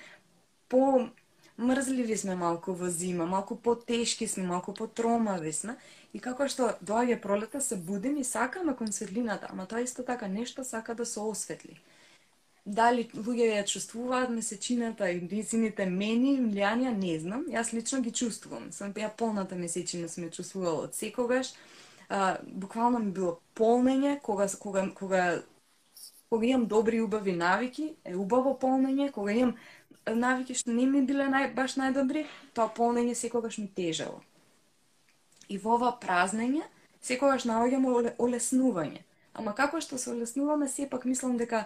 [0.70, 1.10] по
[1.58, 5.78] мрзливи сме малку во зима, малку потешки сме, малку потромави сме.
[6.14, 10.28] И како што доаѓа пролета, се будим и сакаме кон светлината, ама тоа исто така
[10.28, 11.80] нешто сака да се осветли.
[12.66, 17.46] Дали луѓе ја чувствуваат месечината и незините мени, влијанија, не знам.
[17.52, 18.72] Јас лично ги чувствувам.
[18.72, 21.54] Сам ја полната месечина сме чувствувала од секогаш.
[22.10, 25.42] А, буквално ми било полнење кога кога кога
[26.30, 29.56] кога имам добри убави навики, е убаво полнење, кога имам
[30.14, 34.22] навики што не ми биле нај, баш најдобри, тоа полнење секогаш ми тежело
[35.50, 36.64] И во ова празнење,
[37.02, 37.86] секогаш наоѓам
[38.18, 39.04] олеснување.
[39.34, 41.66] Ама како што се олеснуваме, сепак мислам дека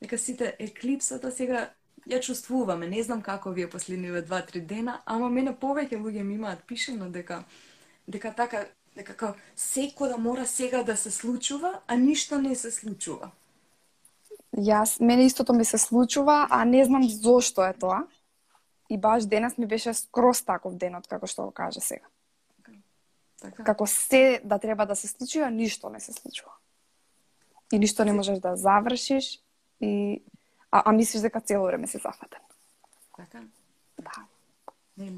[0.00, 1.70] дека сите еклипсата сега
[2.06, 2.86] ја чувствуваме.
[2.86, 7.44] Не знам како вие последниве 2-3 дена, ама мене повеќе луѓе ми имаат пишено дека
[8.06, 12.70] дека така дека како секој да мора сега да се случува, а ништо не се
[12.70, 13.30] случува.
[14.56, 18.06] Јас, мене истото ми се случува, а не знам зошто е тоа.
[18.88, 22.06] И баш денес ми беше скроз таков денот, како што го каже сега.
[23.42, 23.64] Така.
[23.64, 26.54] Како се да треба да се случи, а ништо не се случува.
[27.72, 29.42] И ништо не можеш да завршиш
[29.80, 30.22] и
[30.70, 32.40] а, а мислиш дека цело време си зафатен.
[33.16, 33.42] Така?
[34.00, 34.24] Да.
[34.96, 35.12] Не,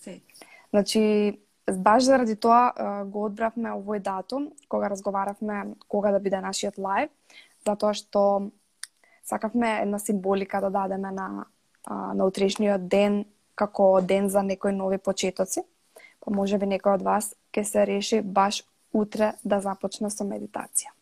[0.00, 0.20] се.
[0.70, 1.38] Значи,
[1.76, 7.10] баш заради тоа го одбравме овој датум, кога разговаравме кога да биде нашиот лайв,
[7.66, 8.50] затоа што
[9.24, 11.46] сакавме една символика да дадеме на,
[11.88, 15.64] на утрешниот ден како ден за некои нови почетоци.
[16.20, 20.94] Па може би некој од вас ќе се реши баш утре да започне со медитација.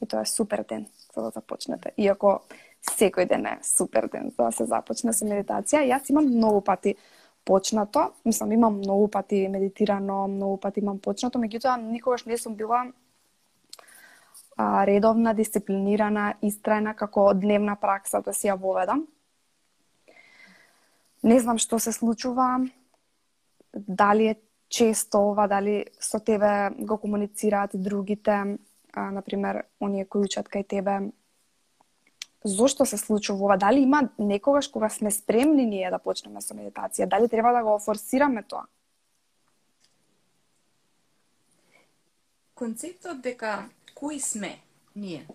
[0.00, 1.92] И тоа е супер ден за да започнете.
[1.96, 2.40] Иако
[2.84, 5.84] секој ден е супер ден за да се започне со медитација.
[5.88, 6.96] Јас имам многу пати
[7.44, 12.84] почнато, мислам имам многу пати медитирано, многу пати имам почнато, меѓутоа никогаш не сум била
[14.56, 19.06] а, редовна, дисциплинирана, истрајна како дневна пракса да си ја воведам.
[21.22, 22.60] Не знам што се случува,
[23.74, 24.36] дали е
[24.68, 28.58] често ова, дали со тебе го комуницираат другите,
[28.92, 31.10] а, например, оние кои учат кај тебе,
[32.44, 33.56] зошто се случува ова?
[33.56, 37.06] Дали има некогаш кога сме спремни ние да почнеме со медитација?
[37.06, 38.66] Дали треба да го форсираме тоа?
[42.54, 44.60] Концептот дека кои сме
[44.96, 45.26] ние.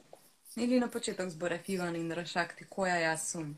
[0.57, 3.55] Нели на почеток зборев Иван Индрашакти, која јас сум.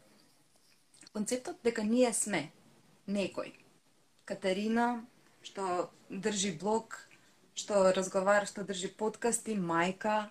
[1.13, 2.51] Концептот дека ние сме
[3.07, 3.53] некој.
[4.25, 5.05] Катерина,
[5.43, 6.97] што држи блог,
[7.55, 10.29] што разговара, што држи подкасти, мајка,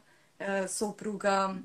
[0.68, 1.56] сопруга,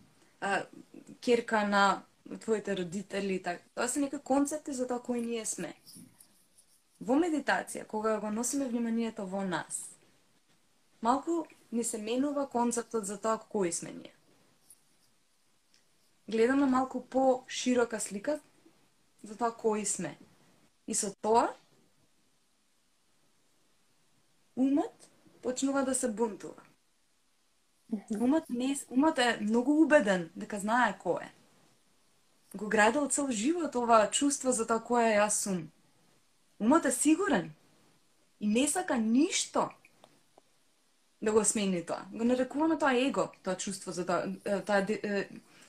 [1.21, 2.03] керка на
[2.39, 3.63] твоите родители, така.
[3.75, 5.73] Тоа се некои концепти за тоа кои ние сме.
[7.01, 9.89] Во медитација, кога го носиме вниманието во нас,
[11.01, 14.13] малку ни се менува концептот за тоа кои сме ние.
[16.29, 18.39] Гледаме малку по широка слика
[19.23, 20.17] за тоа кои сме.
[20.87, 21.55] И со тоа
[24.55, 25.09] умот
[25.41, 26.70] почнува да се бунтува.
[27.91, 31.31] Умот, не, умот е многу убеден дека знае кој е.
[32.55, 35.71] Го градил цел живот ова чувство за тоа е јас сум.
[36.59, 37.51] Умот е сигурен
[38.39, 39.69] и не сака ништо
[41.21, 42.05] да го смени тоа.
[42.13, 44.23] Го нарекуваме тоа его, тоа чувство за тоа,
[44.65, 44.85] таа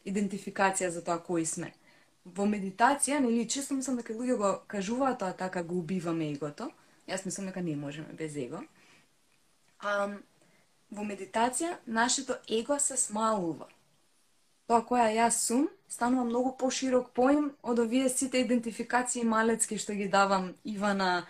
[0.07, 1.73] идентификација за тоа кој сме.
[2.25, 6.71] Во медитација, нели, често мислам дека луѓе го кажуваат тоа така го убиваме егото.
[7.09, 8.63] Јас мислам дека не можеме без его.
[9.83, 10.23] Um,
[10.93, 13.69] во медитација, нашето его се смалува.
[14.69, 20.09] Тоа која јас сум, станува многу поширок поим од овие сите идентификации малецки што ги
[20.09, 21.27] давам Ивана,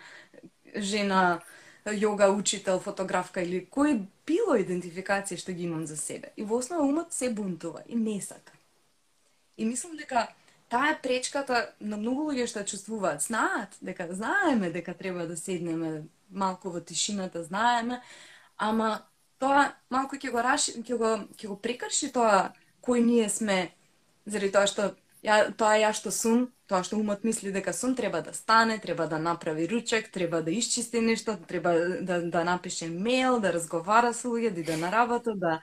[0.75, 1.41] жена,
[1.85, 6.31] јога учител, фотографка или кој било идентификација што ги имам за себе.
[6.35, 8.53] И во основа умот се бунтува и не сака.
[9.57, 10.27] И мислам дека
[10.69, 13.21] таа е пречката на многу луѓе што чувствуваат.
[13.21, 18.01] Знаат дека знаеме дека треба да седнеме малку во тишината, знаеме,
[18.57, 19.03] ама
[19.39, 23.71] тоа малку ќе го раши, ќе го ќе го прекрши тоа кој ние сме
[24.25, 24.91] заради тоа што
[25.23, 29.07] ја тоа ја што сум тоа што умот мисли дека сум треба да стане, треба
[29.07, 34.31] да направи ручек, треба да исчисти нешто, треба да, да напише мејл, да разговара со
[34.31, 35.59] луѓе, да иде на работа, да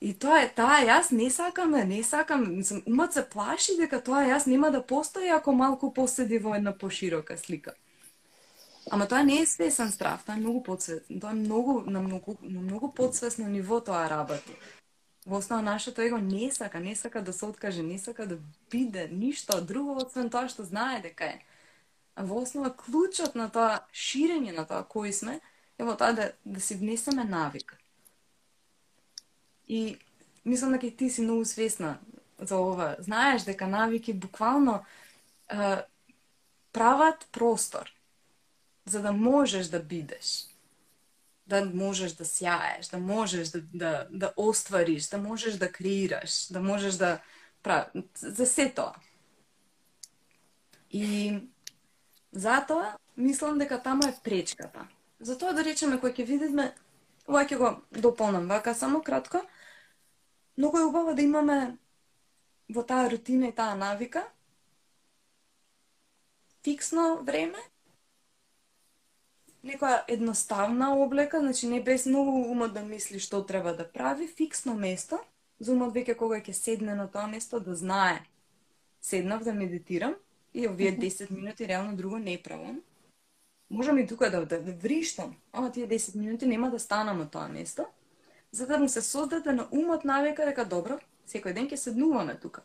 [0.00, 4.26] И тоа е таа јас не сакам, не сакам, мислам, умот се плаши дека тоа
[4.28, 7.72] јас нема да постои ако малку поседи во една поширока слика.
[8.90, 12.36] Ама тоа не е свесен страв, тоа е многу подсвесно, тоа е многу на многу
[12.42, 14.52] на многу подсвесно ниво тоа работи
[15.26, 18.38] во основа нашето его не сака, не сака да се откаже, не сака да
[18.70, 21.42] биде ништо друго освен тоа што знае дека е.
[22.14, 25.40] А во основа клучот на тоа ширење на тоа кои сме
[25.78, 27.74] е во тоа да, да си внесеме навик.
[29.68, 29.98] И
[30.44, 31.98] мислам дека ти си многу свесна
[32.38, 32.94] за ова.
[32.98, 34.84] Знаеш дека навики буквално
[35.50, 35.82] е,
[36.72, 37.90] прават простор
[38.86, 40.46] за да можеш да бидеш
[41.46, 46.60] да можеш да сјаеш, да можеш да, да, да оствариш, да можеш да креираш, да
[46.60, 47.20] можеш да
[48.14, 48.94] за се тоа.
[50.90, 51.38] И
[52.32, 54.86] затоа мислам дека таму е пречката.
[55.20, 56.74] Затоа да речеме кој ќе видиме,
[57.26, 59.42] ова ќе го дополнам вака само кратко.
[60.58, 61.78] Многу е убаво да имаме
[62.70, 64.26] во таа рутина и таа навика
[66.66, 67.58] фиксно време,
[69.66, 74.74] некоја едноставна облека, значи не без многу умот да мисли што треба да прави, фиксно
[74.74, 75.18] место,
[75.60, 78.22] за умот веќе кога ќе седне на тоа место да знае.
[79.00, 80.14] Седнав да медитирам
[80.54, 82.82] и овие 10 минути реално друго не правам.
[83.70, 87.30] Можам и тука да, да, да вриштам, ама тие 10 минути нема да станам на
[87.30, 87.86] тоа место,
[88.52, 92.62] за да му се создаде на умот навика дека добро, секој ден ќе седнуваме тука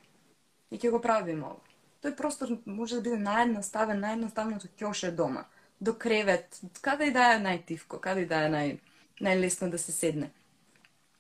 [0.72, 1.60] и ќе го правиме ова.
[2.04, 5.44] Тој простор може да биде наједноставен, наједноставното ќоше дома,
[5.82, 8.74] до кревет, каде и да е најтивко, каде и да е нај,
[9.22, 10.32] најлесно да се седне.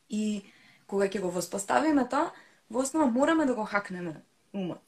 [0.09, 0.43] И
[0.87, 2.31] кога ќе го воспоставиме тоа,
[2.69, 4.21] во основа мораме да го хакнеме
[4.53, 4.83] умот.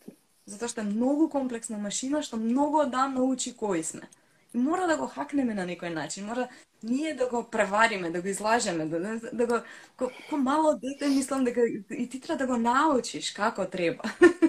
[0.45, 4.09] Затоа што е многу комплексна машина што многу одам научи кои сме.
[4.53, 6.49] И мора да го хакнеме на некој начин, мора
[6.83, 9.59] ние да го превариме, да го излажеме, да, да, да го
[9.97, 14.03] ко, ко мало дете мислам дека и ти треба да го научиш како треба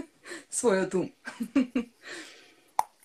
[0.52, 1.08] својот ум.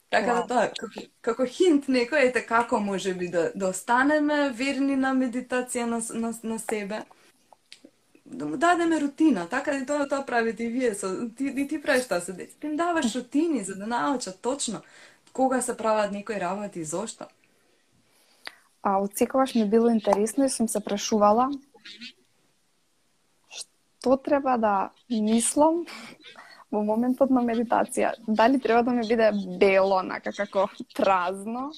[0.10, 4.96] така да тоа, како, како хинт некој, ете како може би да, да останеме верни
[4.96, 7.04] на медитација на, на, на себе
[8.30, 11.82] да му дадеме рутина, така и тоа тоа правите и вие со ти и ти
[11.82, 12.68] правиш тоа со децата.
[12.68, 14.82] Им даваш рутини за да научат точно
[15.34, 17.26] кога се прават некои работи и зошто.
[18.84, 21.50] А од секогаш ми било интересно и сум се прашувала
[23.50, 25.86] што треба да мислам
[26.72, 28.14] во моментот на медитација.
[28.28, 31.70] Дали треба да ми биде бело, нака како празно,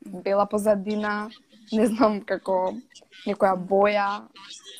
[0.00, 1.30] бела позадина,
[1.72, 2.74] не знам како
[3.26, 4.08] некоја боја,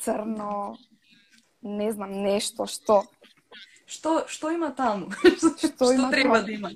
[0.03, 0.77] црно,
[1.61, 3.03] не знам, нешто, што?
[3.89, 5.09] Што, што има таму?
[5.39, 6.45] што, што има треба таму?
[6.45, 6.71] да има?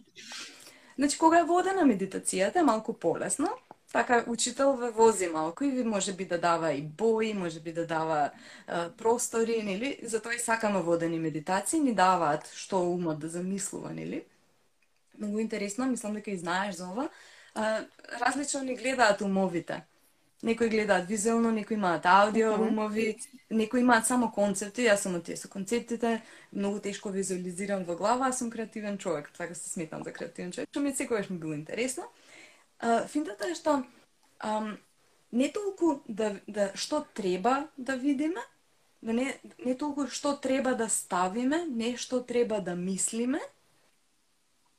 [0.98, 3.50] Значи, кога е водена медитацијата, е малку полесно,
[3.94, 7.74] така учител ве вози малку и ви може би да дава и бои, може би
[7.74, 8.32] да дава
[8.68, 10.00] е, простори, нели?
[10.04, 14.24] Затоа и сакаме водени медитации, ни даваат што умот да замислува, нели?
[15.20, 17.06] Многу интересно, мислам дека и знаеш за ова.
[17.06, 17.62] Е,
[18.26, 19.84] различно ни гледаат умовите.
[20.44, 22.68] Некои гледаат визуелно, некои имаат аудио mm -hmm.
[22.68, 23.18] умови,
[23.52, 26.22] некои имаат само концепти, јас сум од тие со концептите,
[26.54, 30.70] многу тешко визуализирам во глава, аз сум креативен човек, така се сметам за креативен човек,
[30.70, 32.04] што ми секогаш ми било интересно.
[32.84, 33.78] А, финтата е што
[34.44, 34.74] ам,
[35.32, 38.44] не толку да, да што треба да видиме,
[39.02, 39.30] да не,
[39.64, 43.40] не толку што треба да ставиме, не што треба да мислиме,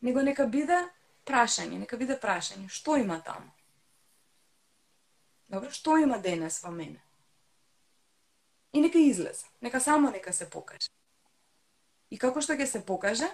[0.05, 0.83] него нека биде
[1.25, 3.49] прашање, нека биде прашање, што има таму?
[5.49, 7.01] Добро, што има денес во мене?
[8.77, 10.93] И нека излезе, нека само нека се покаже.
[12.11, 13.33] И како што ќе се покаже,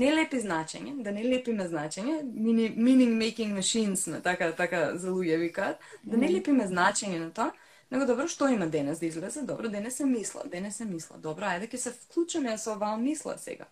[0.00, 5.38] не лепи значење, да не лепиме значење, meaning making machines, на така така за луѓе
[5.44, 7.52] викаат, да не лепиме значење на тоа,
[7.90, 11.18] него добро што има денес да излезе, добро денес се мисла, денес се мисла.
[11.18, 13.68] Добро, ајде ќе се вклучиме со оваа мисла сега.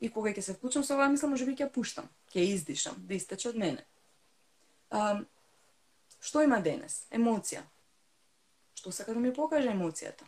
[0.00, 3.14] И кога ќе се вклучам со оваа мисла, може би ќе пуштам, ќе издишам, да
[3.14, 3.86] истече од мене.
[4.90, 5.26] Um,
[6.20, 7.06] Што има денес?
[7.16, 7.62] Емоција.
[8.76, 10.26] Што сака да ми покаже емоцијата?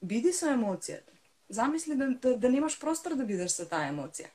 [0.00, 1.12] Биди со емоцијата.
[1.48, 4.30] Замисли да, да, да немаш простор да бидеш со таа емоција.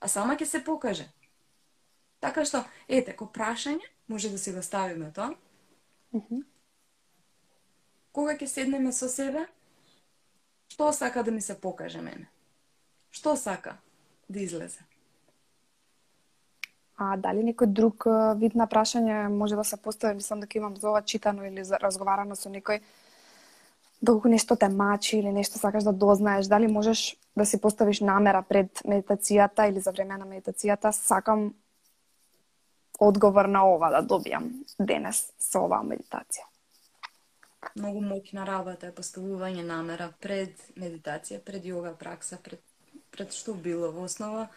[0.00, 1.08] А сама ќе се покаже.
[2.20, 5.34] Така што, ете, ко прашање, може да се го ставиме тоа.
[6.12, 6.44] Mm -hmm.
[8.12, 9.46] Кога ќе седнеме со себе,
[10.68, 12.26] што сака да ми се покаже мене?
[13.10, 13.76] Што сака
[14.28, 14.80] да излезе?
[16.96, 18.06] А дали некој друг
[18.40, 22.36] вид на прашање може да се постави, мислам дека имам за ова читано или разговарано
[22.36, 22.80] со некој,
[24.02, 28.42] долго нешто те мачи или нешто сакаш да дознаеш, дали можеш да си поставиш намера
[28.42, 31.54] пред медитацијата или за време на медитацијата, сакам
[33.00, 36.46] одговор на ова да добијам денес со оваа медитација.
[37.76, 42.60] Многу моќна работа е поставување намера пред медитација, пред йога пракса, пред
[43.16, 44.48] пред што било во основа.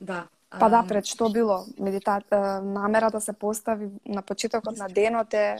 [0.00, 2.20] Да, Па да, пред што било медита...
[2.62, 5.56] намера да се постави на почетокот на денот е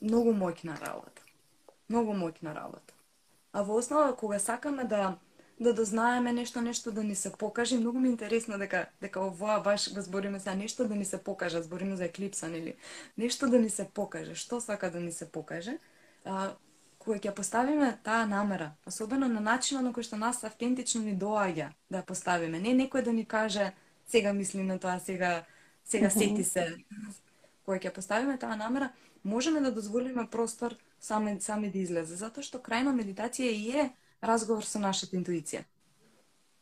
[0.00, 1.19] многу моќна работа.
[1.90, 2.94] Многу моќна работа.
[3.52, 5.18] А во основа кога сакаме да
[5.60, 9.60] да дознаеме нешто, нешто да ни се покаже, многу ми е интересно дека дека овоа
[9.60, 12.74] баш го збориме за нешто да ни се покаже, збориме за еклипса нели.
[13.18, 15.76] Нешто да ни се покаже, што сака да ни се покаже.
[16.24, 16.56] А,
[16.98, 21.68] кога ќе поставиме таа намера, особено на начинот на кој што нас автентично ни доаѓа
[21.90, 23.72] да ја поставиме, не некој да ни каже
[24.08, 25.44] сега мислим на тоа, сега
[25.84, 26.76] сега сети се.
[27.64, 28.92] Кога ќе поставиме таа намера,
[29.24, 33.90] можеме да дозволиме простор сами сами да излезе, затоа што крајна медитација и е
[34.22, 35.64] разговор со нашата интуиција.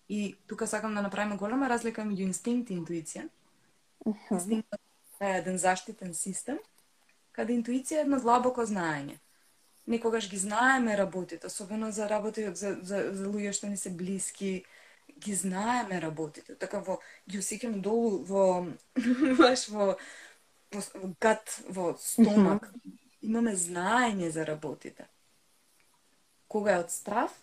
[0.08, 3.28] И тука сакам да направиме голема разлика меѓу инстинкт и интуиција.
[4.30, 4.80] Инстинктот
[5.20, 6.58] е еден заштитен систем,
[7.32, 9.18] каде интуиција е едно длабоко знаење.
[9.86, 14.64] Некогаш ги знаеме работите, особено за работи за, за, за луѓе што ни се блиски,
[15.18, 16.54] ги знаеме работите.
[16.54, 18.66] Така во ги усикаме долу во
[19.40, 19.96] баш во
[20.72, 22.70] во, во гат, во стомак.
[23.28, 25.04] Имаме знаење за работите.
[26.48, 27.34] Кога е од страв,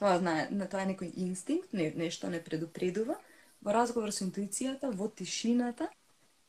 [0.00, 3.16] тоа знае, тоа е некој инстинкт, не, нешто не предупредува.
[3.64, 5.88] Во разговор со интуицијата, во тишината,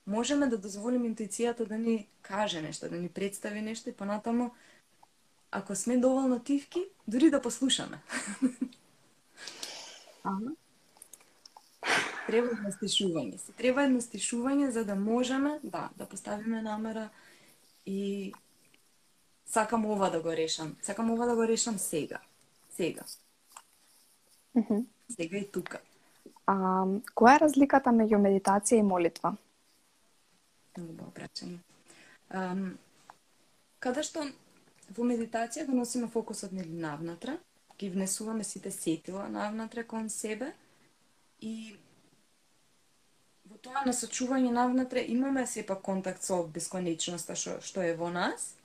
[0.05, 4.51] можеме да дозволиме интуицијата да ни каже нешто, да ни представи нешто и понатаму,
[5.51, 8.01] ако сме доволно тивки, дури да послушаме.
[10.23, 10.51] Ага.
[12.27, 13.37] Треба едно стишување.
[13.41, 17.09] Се треба едно стишување за да можеме, да, да поставиме намера
[17.85, 18.31] и
[19.51, 20.75] сакам ова да го решам.
[20.81, 22.19] Сакам ова да го решам сега.
[22.69, 23.03] Сега.
[24.55, 24.85] Mm -hmm.
[25.09, 25.79] Сега и тука.
[26.45, 26.53] А,
[27.15, 29.35] која е разликата меѓу медитација и молитва?
[30.77, 31.57] Много убаво прашање.
[32.31, 32.77] Um,
[33.79, 34.23] каде што
[34.95, 37.37] во медитација го носиме фокусот нели навнатре,
[37.79, 40.53] ги внесуваме сите сетила навнатре кон себе
[41.39, 41.75] и
[43.49, 48.55] во тоа насочување навнатре имаме сепак контакт со бесконечноста што, што е во нас.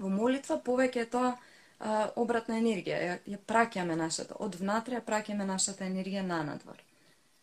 [0.00, 5.04] Во молитва повеќе е тоа а, обратна енергија, ја, ја праќаме нашата, од внатре ја
[5.04, 6.80] праќаме нашата енергија на надвор.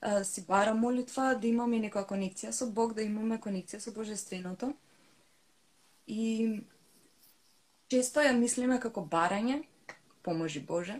[0.01, 4.71] А, си бара молитва да имаме некоја конекција со Бог, да имаме конекција со Божественото.
[6.07, 6.63] И
[7.93, 9.61] често ја мислиме како барање,
[10.23, 10.97] поможи Боже,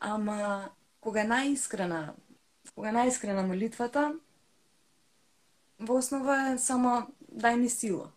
[0.00, 0.70] ама
[1.00, 2.02] кога е најискрена,
[2.74, 4.08] кога е најискрена молитвата,
[5.78, 6.96] во основа е само
[7.30, 8.10] дај ми сила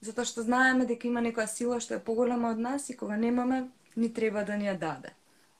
[0.00, 3.68] затоа што знаеме дека има некоја сила што е поголема од нас и кога немаме,
[3.96, 5.14] ни треба да ни ја даде.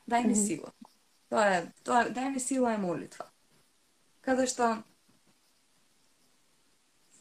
[0.08, 0.72] Дај ми сила.
[1.28, 3.26] Тоа е, тоа дај ми сила е молитва.
[4.20, 4.82] Каде што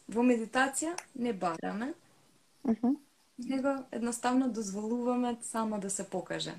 [0.08, 1.94] во медитација не бараме,
[2.66, 2.96] Mm -hmm.
[3.38, 6.54] него едноставно дозволуваме само да се покаже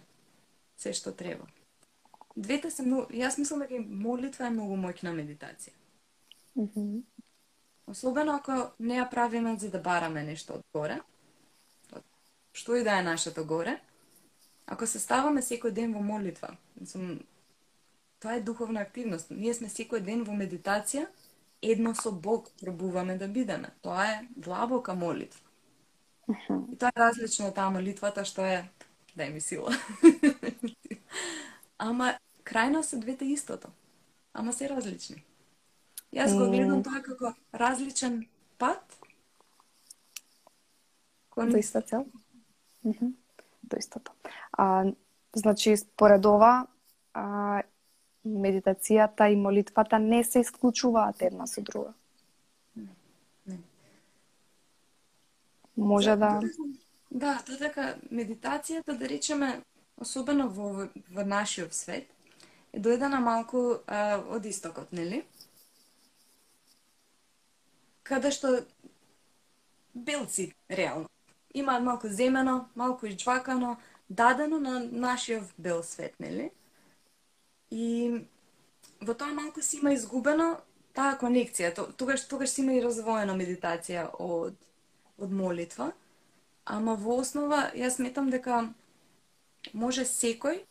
[0.77, 1.47] се што треба.
[2.37, 5.73] Двете се многу, јас мислам дека молитва е многу моќна медитација.
[6.57, 7.03] Mm -hmm.
[7.91, 11.01] Особено ако не ја правиме за да бараме нешто од горе,
[12.53, 13.80] што и да е нашето горе,
[14.66, 17.18] ако се ставаме секој ден во молитва, мислам,
[18.20, 19.30] тоа е духовна активност.
[19.30, 21.09] Ние сме секој ден во медитација,
[21.62, 23.72] едно со Бог пробуваме да бидеме.
[23.82, 25.41] Тоа е длабока молитва.
[26.72, 28.62] И тоа е различно од таа молитвата што е
[29.18, 29.74] дај ми сила.
[31.78, 32.14] Ама
[32.45, 33.68] крајно се двете истото.
[34.32, 35.24] Ама се различни.
[36.13, 38.25] Јас го гледам тоа како различен
[38.59, 39.01] пат
[41.31, 41.51] кон...
[41.51, 42.07] До иста цел?
[42.85, 43.13] Mm -hmm.
[43.63, 44.13] До истото.
[44.53, 44.85] А,
[45.35, 46.67] значи, според ова,
[47.15, 47.63] а,
[48.27, 51.93] медитацијата и молитвата не се исклучуваат една со друга.
[52.77, 52.89] Не.
[53.47, 53.59] не.
[55.77, 56.41] Може да...
[57.11, 59.63] Да, тоа така медитацијата, да речеме,
[59.97, 62.07] особено во, во нашиот свет,
[62.73, 65.25] е дојдена малку а, од истокот, нели?
[68.11, 68.51] Каде што
[69.95, 71.09] белци, реално.
[71.55, 73.77] Имаат малку земено, малку изџвакано,
[74.09, 76.51] дадено на нашиот бел свет, нели?
[77.71, 78.27] И
[79.01, 80.57] во тоа малку си има изгубено
[80.95, 81.73] таа конекција.
[81.97, 84.55] Тогаш, тогаш си има и развоена медитација од,
[85.19, 85.93] од молитва.
[86.65, 88.69] Ама во основа, јас сметам дека
[89.73, 90.65] може секој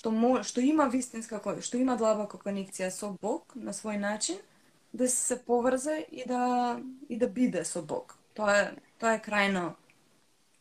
[0.00, 4.38] што, мо, што има вистинска, што има длабока конекција со Бог на свој начин,
[4.94, 8.18] да се поврзе и да и да биде со Бог.
[8.34, 9.74] Тоа е тоа е крајно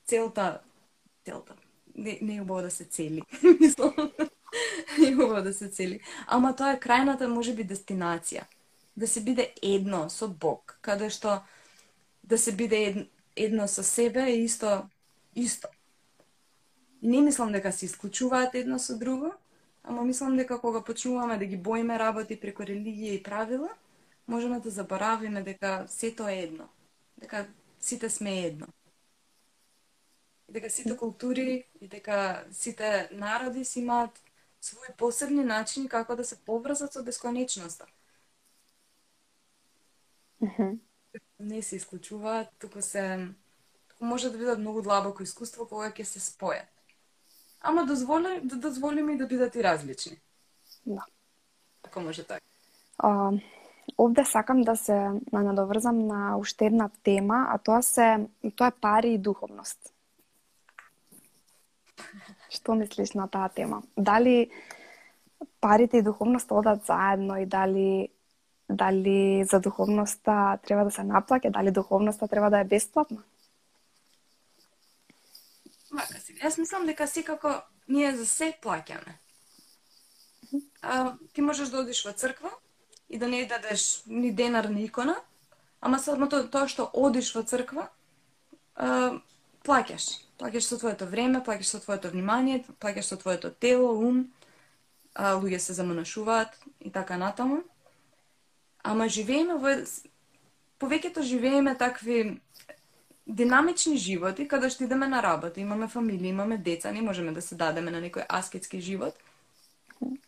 [0.06, 0.62] целта
[1.26, 1.56] целта.
[1.96, 3.22] Не, не е убаво да се цели.
[3.60, 3.94] Мислам.
[5.00, 6.00] не е убаво да се цели.
[6.28, 8.46] Ама тоа е крајната можеби дестинација.
[8.96, 11.42] Да се биде едно со Бог, каде што
[12.24, 14.90] да се биде едно со себе е исто
[15.36, 15.68] исто.
[17.02, 19.34] Не мислам дека се исклучуваат едно со друго,
[19.84, 23.70] ама мислам дека кога почнуваме да ги боиме работи преку религија и правила,
[24.30, 26.70] можеме да заборавиме дека сето е едно.
[27.18, 27.48] Дека
[27.80, 28.68] сите сме едно.
[30.50, 34.22] И дека сите култури и дека сите народи си имаат
[34.62, 37.86] своји посебни начини како да се поврзат со бесконечноста.
[40.42, 40.80] Mm -hmm.
[41.40, 43.28] Не се исклучуваат, туку се
[43.88, 46.68] туку може да бидат многу длабоко искуство кога ќе се спојат.
[47.62, 50.22] Ама дозволи да дозволиме и да бидат и различни.
[50.86, 51.06] Да.
[51.82, 52.46] Така може така.
[53.04, 53.42] Uh,
[54.00, 59.14] Овде сакам да се надоврзам на уште една тема, а тоа се тоа е пари
[59.14, 59.92] и духовност.
[62.50, 63.82] Што мислиш на таа тема?
[63.98, 64.52] Дали
[65.62, 68.10] парите и духовноста одат заедно и дали
[68.70, 73.24] дали за духовноста треба да се наплаќа, дали духовноста треба да е бесплатна?
[75.92, 76.22] Вака.
[76.40, 77.52] Јас мислам дека секако
[77.88, 79.18] ние за се плаќаме.
[80.82, 82.54] А, ти можеш да одиш во црква
[83.10, 85.16] и да не дадеш ни денар ни икона,
[85.82, 87.90] ама само тоа, тоа што одиш во црква,
[88.76, 89.20] а,
[89.66, 90.26] плаќаш.
[90.40, 94.28] Плаќаш со твоето време, плаќаш со твоето внимание, плаќаш со твоето тело, ум,
[95.16, 97.64] а, луѓе се заманашуваат и така натаму.
[98.84, 99.74] Ама живееме во
[100.80, 102.40] повеќето живееме такви
[103.28, 107.56] динамични животи каде што идеме на работа, имаме фамилија, имаме деца, не можеме да се
[107.56, 109.16] дадеме на некој аскетски живот.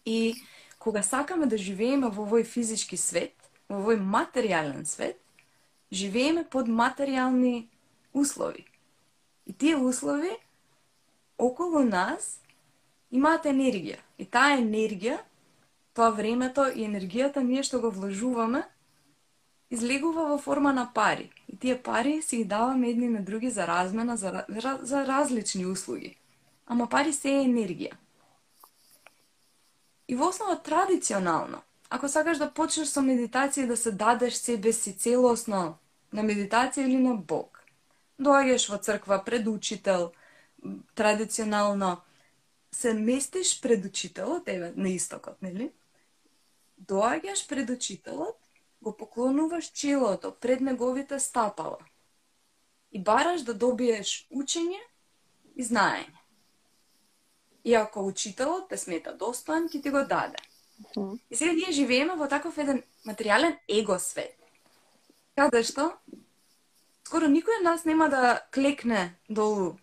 [0.05, 0.35] И
[0.81, 3.37] кога сакаме да живееме во овој физички свет,
[3.69, 5.19] во овој материјален свет,
[5.93, 7.67] живееме под материјални
[8.13, 8.65] услови.
[9.45, 10.33] И тие услови
[11.37, 12.39] околу нас
[13.11, 14.01] имаат енергија.
[14.17, 15.19] И таа енергија,
[15.93, 18.65] тоа времето и енергијата ние што го вложуваме,
[19.69, 21.29] излегува во форма на пари.
[21.47, 25.65] И тие пари си ги даваме едни на други за размена, за, за, за различни
[25.65, 26.17] услуги.
[26.65, 28.00] Ама пари се е енергија.
[30.11, 34.91] И во основа традиционално, ако сакаш да почнеш со медитација да се дадеш себе си
[34.99, 35.77] целосно
[36.11, 37.61] на медитација или на Бог,
[38.19, 40.11] доаѓаш во црква пред учител,
[40.95, 42.01] традиционално
[42.71, 45.71] се местиш пред учителот, еве, на истокот, нели?
[46.91, 48.35] Доаѓаш пред учителот
[48.81, 51.79] го поклонуваш челото пред неговите стапала
[52.91, 54.83] и бараш да добиеш учење
[55.55, 56.20] и знаење.
[57.63, 60.37] И ако учителот те смета достоен, ќе ти го даде.
[61.29, 64.33] И сега ние живееме во таков еден материјален его свет.
[65.37, 65.91] Каде што
[67.05, 69.77] скоро никој од нас нема да клекне долу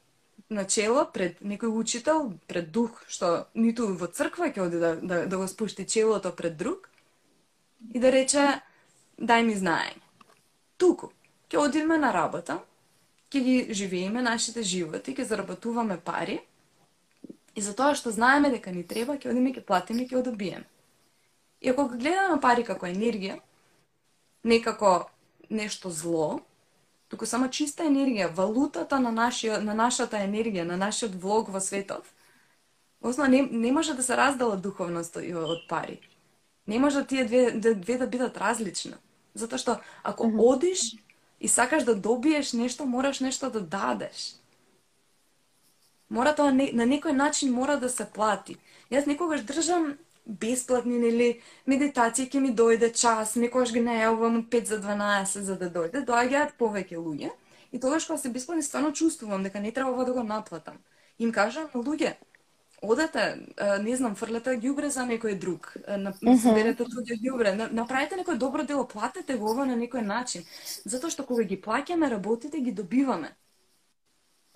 [0.50, 5.26] на чело пред некој учител, пред дух, што ниту во црква ќе оди да, да,
[5.26, 6.88] да го спушти челото пред друг
[7.94, 8.60] и да рече
[9.20, 10.02] дај ми знаење.
[10.78, 11.12] Туку,
[11.50, 12.58] ќе одиме на работа,
[13.30, 16.40] ќе ги живееме нашите животи, ќе заработуваме пари,
[17.54, 20.66] и за тоа што знаеме дека ни треба, ќе одиме, ќе платиме, ќе одобиеме.
[21.60, 23.40] И ако гледаме пари како енергија,
[24.44, 25.08] не како
[25.50, 26.40] нешто зло,
[27.08, 32.04] туку само чиста енергија, валутата на, нашиот, на нашата енергија, на нашиот влог во светот,
[33.00, 36.00] Осно, не, не може да се раздела духовност од пари.
[36.66, 38.94] Не може тие две, две да бидат различни.
[39.34, 40.54] Затоа што ако mm -hmm.
[40.54, 40.80] одиш
[41.40, 44.34] и сакаш да добиеш нешто, мораш нешто да дадеш.
[46.08, 48.56] Мора тоа не, на некој начин мора да се плати.
[48.90, 49.96] Јас некогаш држам
[50.28, 51.28] бесплатни нели
[51.68, 56.56] медитација ќе ми дојде час, некогаш ги најавувам 5 за 12 за да дојде, доаѓаат
[56.60, 57.30] повеќе луѓе
[57.72, 60.78] и тогаш кога се бесплатни стварно чувствувам дека не треба да го наплатам.
[61.18, 62.14] Им кажам на луѓе,
[62.82, 63.46] одете,
[63.82, 68.86] не знам, фрлете ѓубре за некој друг, на, соберете туѓе ѓубре, направете некој добро дело,
[68.88, 70.44] платете го ова на некој начин,
[70.84, 73.34] затоа што кога ги плаќаме работите ги добиваме.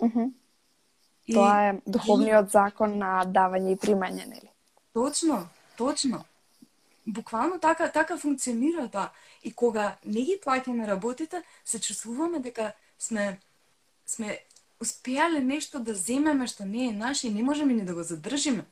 [0.01, 0.31] Mm -hmm.
[1.27, 1.33] И...
[1.33, 4.49] Тоа е духовниот закон на давање и примање, нели?
[4.93, 5.47] Точно,
[5.77, 6.23] точно.
[7.05, 9.09] Буквално така така функционира тоа.
[9.43, 13.39] И кога не ги плаќаме работите, се чувствуваме дека сме
[14.05, 14.39] сме
[14.79, 18.65] успеале нешто да земеме што не е наше и не можеме ни да го задржиме.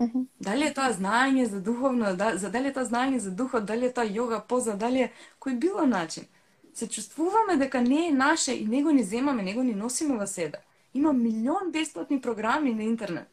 [0.00, 0.24] Mm -hmm.
[0.40, 3.86] Дали е тоа знаење за духовно, да, за дали е тоа знаење за духот, дали
[3.86, 6.24] е тоа јога, поза, дали е кој било начин.
[6.74, 10.58] Се чувствуваме дека не е наше и него ни земаме, него ни носиме во себе.
[10.94, 13.28] Има милион бесплатни програми на интернет.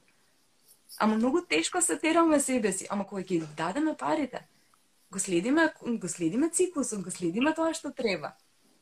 [0.99, 4.47] Ама многу тешко се тераме себе си, ама кога ќе дадеме парите,
[5.11, 8.33] го следиме, го следиме циклусот, го следиме тоа што треба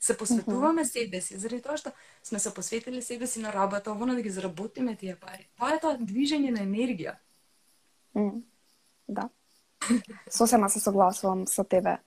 [0.06, 0.92] се посветуваме mm -hmm.
[0.92, 1.92] себе си, заради тоа што
[2.24, 5.48] сме се посветили себе си на работа, овоно да ги заработиме тие пари.
[5.58, 7.16] Тоа е тоа движење на енергија.
[8.16, 8.42] Mm,
[9.08, 9.30] да.
[10.30, 11.98] Сосема се согласувам со тебе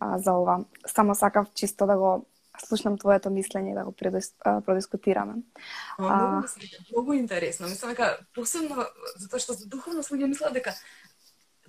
[0.00, 0.64] а, за ова.
[0.86, 2.26] Само сакав чисто да го
[2.66, 5.42] слушнам твоето мислење да го предис, а, продискутираме.
[5.98, 6.46] А, многу,
[6.92, 7.68] многу интересно.
[7.68, 8.86] Мислам дека посебно
[9.16, 10.74] затоа што за духовно луѓе мислат дека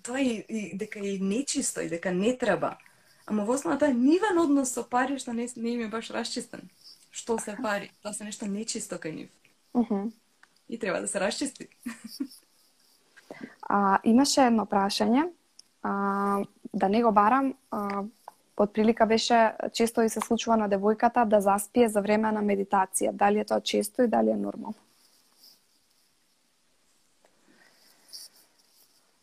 [0.04, 2.78] тоа и, и дека е нечисто и дека не треба.
[3.26, 6.70] Ама во основата нивен однос со пари што не, не им е баш расчистен.
[7.12, 7.92] Што се пари?
[8.02, 9.30] Тоа се нешто нечисто кај нив.
[9.74, 10.12] Uh -huh.
[10.70, 11.68] И треба да се расчисти.
[13.70, 15.30] а, имаше едно прашање,
[15.84, 18.04] а, да не го барам, а,
[18.60, 23.14] Под прилика беше често и се случува на девојката да заспие за време на медитација.
[23.16, 24.76] Дали е тоа често и дали е нормално?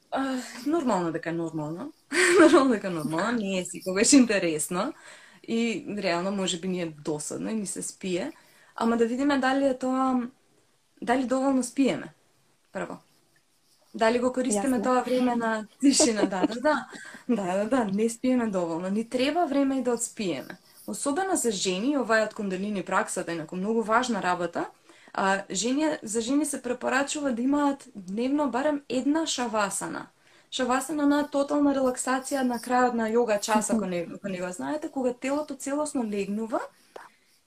[0.09, 1.93] Uh, нормално дека нормално.
[2.41, 4.95] нормално дека нормално, не е секогаш интересно
[5.49, 8.33] и реално може би ни е досадно и ни се спие,
[8.77, 10.21] ама да видиме дали е тоа
[11.03, 12.09] дали доволно спиеме.
[12.73, 12.97] Прво.
[13.97, 14.85] Дали го користиме Јасно.
[14.85, 16.27] тоа време на тишина?
[16.29, 16.87] Да, да, да.
[17.29, 18.89] Да, да, да, не спиеме доволно.
[18.89, 20.59] Ни треба време и да одспиеме.
[20.87, 24.67] Особено за жени, ова е од кундалини праксата, инаку многу важна работа,
[25.13, 30.07] а, жени, за жени се препорачува да имаат дневно барем една шавасана.
[30.51, 34.89] Шавасана на тотална релаксација на крајот на йога час, ако не, ако не го знаете,
[34.89, 36.61] кога телото целосно легнува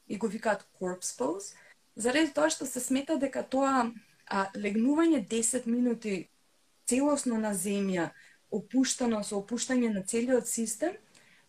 [0.10, 1.54] и го викаат corpse pose,
[1.96, 3.92] заради тоа што се смета дека тоа
[4.28, 6.28] а, легнување 10 минути
[6.90, 8.10] целосно на земја,
[8.52, 10.96] опуштано со опуштање на целиот систем,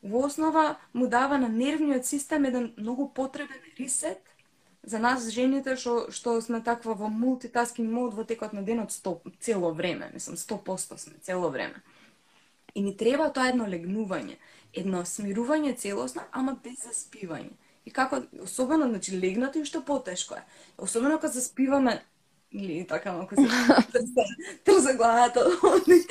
[0.03, 4.21] во основа му дава на нервниот систем еден многу потребен ресет
[4.83, 9.33] за нас жените што што сме таква во мултитаскинг мод во текот на денот 100
[9.41, 11.83] цело време, мислам 100% сме цело време.
[12.75, 14.39] И ни треба тоа едно легнување,
[14.73, 17.53] едно смирување целосно, ама без заспивање.
[17.85, 20.45] И како, особено, значи, легнато и уште потешко е.
[20.79, 22.03] Особено кога заспиваме,
[22.53, 23.43] или така малку се
[23.93, 24.25] трзе,
[24.65, 26.07] трзе главата, оди,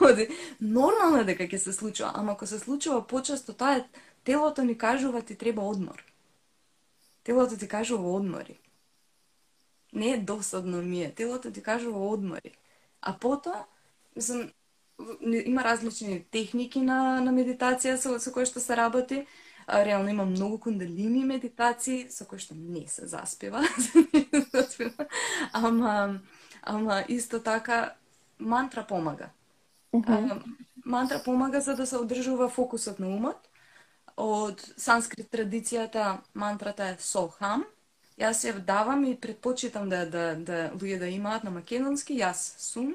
[0.00, 0.28] оди.
[0.60, 3.84] Нормално е дека ќе се случува, ама ако се случува почесто, тоа е,
[4.24, 6.04] телото ни кажува ти треба одмор.
[7.24, 8.60] Телото ти кажува одмори.
[9.92, 12.52] Не е досадно ми е, телото ти кажува одмори.
[13.02, 13.64] А потоа,
[14.16, 14.50] мислам,
[15.44, 19.24] има различни техники на, на медитација со, со кои што се работи.
[19.72, 23.62] Реално има многу кундалини медитации со кои што не се заспива.
[25.52, 26.20] Ама,
[26.62, 27.94] ама исто така
[28.38, 29.30] мантра помага.
[30.06, 30.40] А,
[30.84, 33.48] мантра помага за да се одржува фокусот на умот.
[34.16, 37.64] Од санскрит традицијата мантрата е Сохам.
[38.20, 42.18] Јас ја давам и предпочитам да, да, да луѓе да имаат на македонски.
[42.20, 42.94] Јас сум.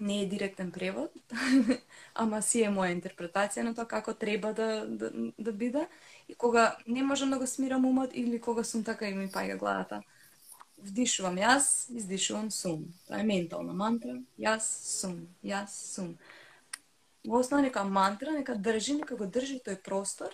[0.00, 1.12] Не е директен превод,
[2.14, 5.86] ама си е моја интерпретација на тоа како треба да, да, да биде.
[6.28, 9.58] И кога не можам да го смирам умот или кога сум така и ми паѓа
[9.58, 10.00] главата,
[10.78, 12.86] вдишувам јас, издишувам сум.
[13.08, 14.16] Тоа е ментална мантра.
[14.40, 16.14] Јас сум, јас сум.
[17.28, 20.32] Во основа нека мантра, нека држи, нека го држи тој простор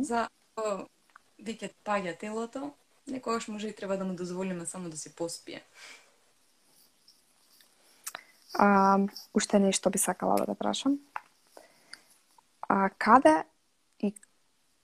[0.00, 0.88] за ако
[1.38, 2.72] веќе паѓа телото,
[3.06, 5.62] некогаш може и треба да му дозволиме само да се поспие.
[8.54, 8.98] А,
[9.34, 10.98] уште нешто би сакала да прашам.
[12.68, 13.44] А, каде
[14.00, 14.14] и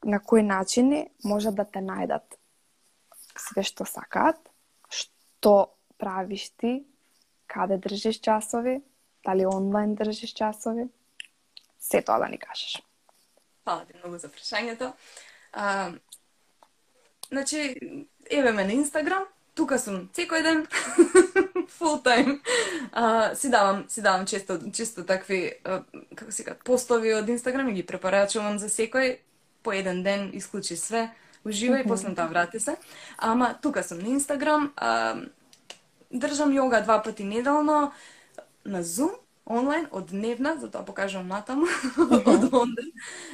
[0.05, 2.39] на кои начини може да те најдат
[3.37, 4.39] све што сакаат,
[4.91, 6.85] што правиш ти,
[7.47, 8.81] каде држиш часови,
[9.25, 10.89] дали онлайн држиш часови,
[11.79, 12.83] се тоа да ни кажеш.
[13.65, 14.93] Фала ти многу за прашањето.
[15.53, 15.93] А,
[17.29, 17.77] значи,
[18.31, 20.09] еве ме на Инстаграм, тука сум.
[20.17, 20.67] Секој ден,
[21.79, 22.41] full time.
[22.93, 25.83] А, си давам, си давам често, често такви, а,
[26.15, 29.19] како се кажа, постови од Инстаграм и ги препорачувам за секој,
[29.63, 31.11] по еден ден исклучи све,
[31.45, 32.77] ужива и после тоа врати се.
[33.19, 35.21] Ама тука сум на Инстаграм, а,
[36.13, 37.93] држам јога два пати неделно
[38.65, 39.20] на Zoom,
[39.51, 41.67] онлайн, од дневна, затоа покажувам натаму,
[42.33, 42.91] од онлайн.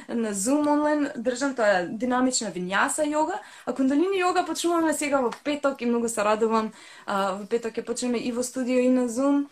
[0.09, 5.81] На Zoom онлайн држам тоа динамична винјаса јога, а кундалини јога почнуваме сега во петок
[5.81, 6.73] и многу се радувам.
[7.05, 9.45] А, во петок ќе почнеме и во студио и на Zoom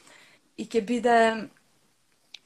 [0.58, 1.20] и ќе биде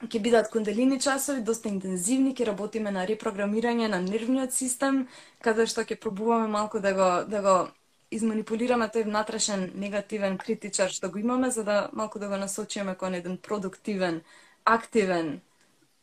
[0.00, 5.06] ќе бидат кундалини часови, доста интензивни, ќе работиме на репрограмирање на нервниот систем,
[5.44, 7.56] каде што ќе пробуваме малку да го да го
[8.10, 13.14] изманипулираме тој внатрешен негативен критичар што го имаме за да малку да го насочиме кон
[13.14, 14.22] еден продуктивен,
[14.64, 15.40] активен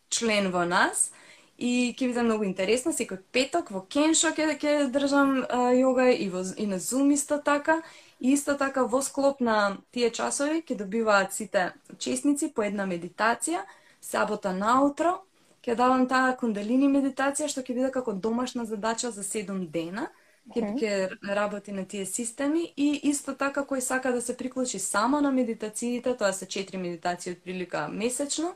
[0.10, 1.12] член во нас.
[1.58, 6.06] И ќе биде да многу интересно, секој петок во Кеншо ќе ќе држам а, јога
[6.14, 7.82] и во и на Zoom исто така.
[8.22, 13.66] И исто така во склоп на тие часови ќе добиваат сите учесници по една медитација
[14.02, 15.24] сабота наутро.
[15.66, 20.08] Ќе давам таа кундалини медитација што ќе биде како домашна задача за 7 дена.
[20.56, 20.78] Мгм.
[20.80, 25.32] ќе работи на тие системи и исто така кој сака да се приклучи само на
[25.32, 28.54] медитациите, тоа се 4 медитации од прилика месечно.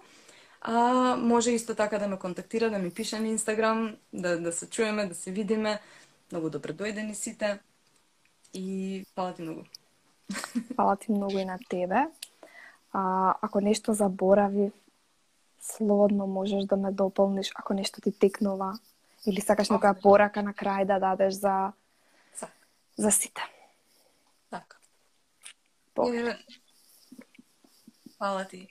[0.61, 4.69] А може исто така да ме контактира, да ми пише на Инстаграм, да, да се
[4.69, 5.79] чуеме, да се видиме.
[6.31, 7.59] Многу добре дојдени сите.
[8.53, 9.61] И фала ти многу.
[10.75, 12.07] Фала ти многу и на тебе.
[12.93, 14.71] А, ако нешто заборави,
[15.61, 18.73] слободно можеш да ме дополниш ако нешто ти текнува
[19.25, 21.71] или сакаш некоја порака на крај да дадеш за
[22.97, 23.41] за сите.
[24.49, 24.77] така.
[25.93, 26.39] По- Еве,
[28.17, 28.67] Фала ти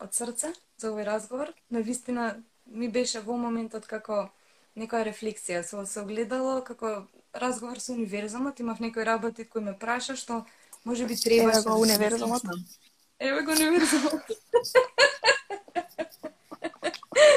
[0.00, 1.52] од срце за овој разговор.
[1.70, 4.28] На вистина ми беше во моментот како
[4.76, 10.16] некоја рефлексија со се огледало како разговор со универзумот, имав некои работи кои ме праша
[10.16, 10.44] што
[10.84, 12.42] може би требаше Еве го универзумот.
[13.20, 14.22] Еве го универзумот.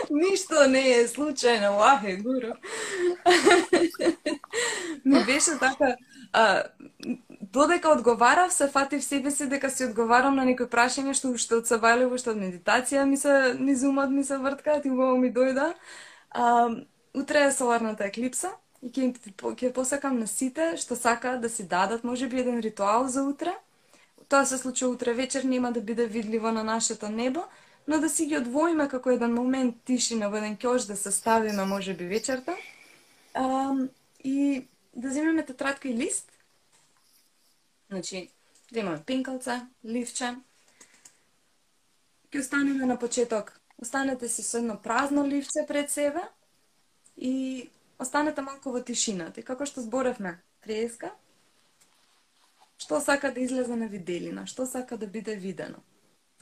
[0.09, 2.53] Ништо не е случајно, лахе, гуру.
[5.05, 5.95] Ми беше така,
[6.33, 6.63] а,
[7.41, 11.69] додека одговарав, се фатив себе си дека си одговарам на некои прашања што уште од
[11.69, 15.73] Савајлево, што од медитација ми се ми зумат ми се врткаат и убаво ми дојда.
[16.31, 16.69] А,
[17.13, 18.51] утре е соларната еклипса
[18.81, 19.13] и ќе
[19.55, 23.55] ќе посакам на сите што сакаат да си дадат можеби еден ритуал за утре.
[24.29, 27.43] Тоа се случува утре вечер, нема да биде видливо на нашето небо,
[27.87, 31.65] но да си ги одвоиме како еден момент тишина во еден кјош, да се ставиме
[31.65, 32.53] можеби вечерта.
[33.33, 33.73] А,
[34.23, 34.67] и
[34.99, 36.31] да земеме тетрадка и лист.
[37.89, 38.29] Значи,
[38.71, 40.35] да имаме пинкалца, ливче.
[42.31, 43.59] Ке останеме на почеток.
[43.81, 46.21] Останете си со едно празно ливче пред себе
[47.17, 47.69] и
[47.99, 49.39] останете малку во тишината.
[49.39, 51.11] Така и како што зборевме треска,
[52.77, 55.79] што сака да излезе на виделина, што сака да биде видено.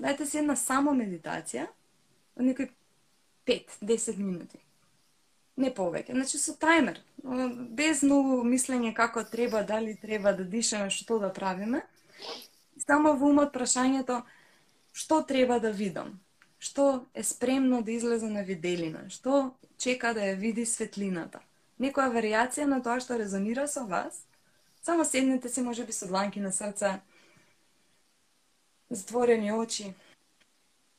[0.02, 1.70] Дајте си една само медитација,
[2.38, 2.70] од некои
[3.46, 4.60] 5-10 минути.
[5.58, 6.14] Не повеќе.
[6.14, 7.00] Значи со тајмер,
[7.78, 11.82] без многу мислење како треба, дали треба да дишаме, што да правиме.
[12.78, 14.22] Само во умот прашањето
[14.98, 16.16] што треба да видам,
[16.58, 21.42] што е спремно да излезе на виделина, што чека да ја види светлината.
[21.78, 24.24] Некоја варијација на тоа што резонира со вас,
[24.82, 26.98] само седнете си можеби со дланки на срце,
[28.90, 29.94] затворени очи.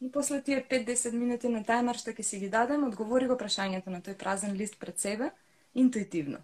[0.01, 3.91] И после тие 5-10 минути на тајмер што ќе си ги дадем, одговори го прашањето
[3.91, 5.31] на тој празен лист пред себе,
[5.75, 6.39] интуитивно.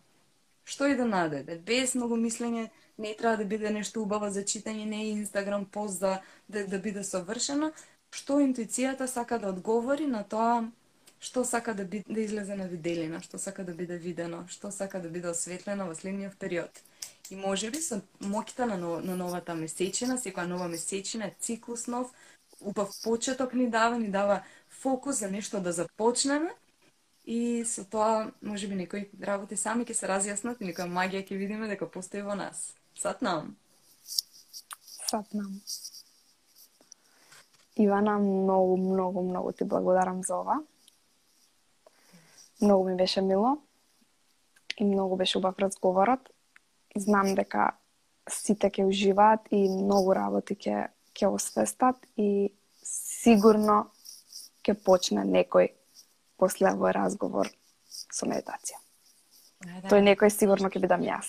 [0.64, 4.86] Што и да наdoјде, без многу мислење, не треба да биде нешто убаво за читање,
[4.86, 7.70] не е Инстаграм пост да, да, да биде совршено,
[8.10, 10.64] што интуицијата сака да одговори на тоа
[11.24, 15.00] што сака да, би, да излезе на виделина, што сака да биде видено, што сака
[15.00, 16.82] да биде осветлено во следниот период.
[17.30, 22.12] И може би со моќта на, на новата месечина, секоја нова месечина, циклус нов,
[22.64, 26.50] убав почеток ни дава, ни дава фокус за нешто да започнеме,
[27.26, 31.38] и со тоа може би некои работи сами ќе се разјаснат и некоја магија ќе
[31.40, 32.74] видиме дека постои во нас.
[32.94, 33.56] Сатнам.
[35.12, 35.24] нам.
[35.32, 35.60] Нам.
[37.76, 40.62] Ивана, многу, многу, многу ти благодарам за ова.
[42.62, 43.58] Многу ми беше мило
[44.78, 46.20] и многу беше убав разговорот.
[46.96, 47.74] Знам дека
[48.30, 52.50] сите ќе уживаат и многу работи ќе ќе освестат и
[52.84, 53.90] сигурно
[54.64, 55.70] ќе почне некој
[56.40, 57.48] после овој разговор
[57.88, 58.78] со медитација.
[59.64, 59.88] Да.
[59.88, 61.26] Тој некој сигурно ќе бидам јас.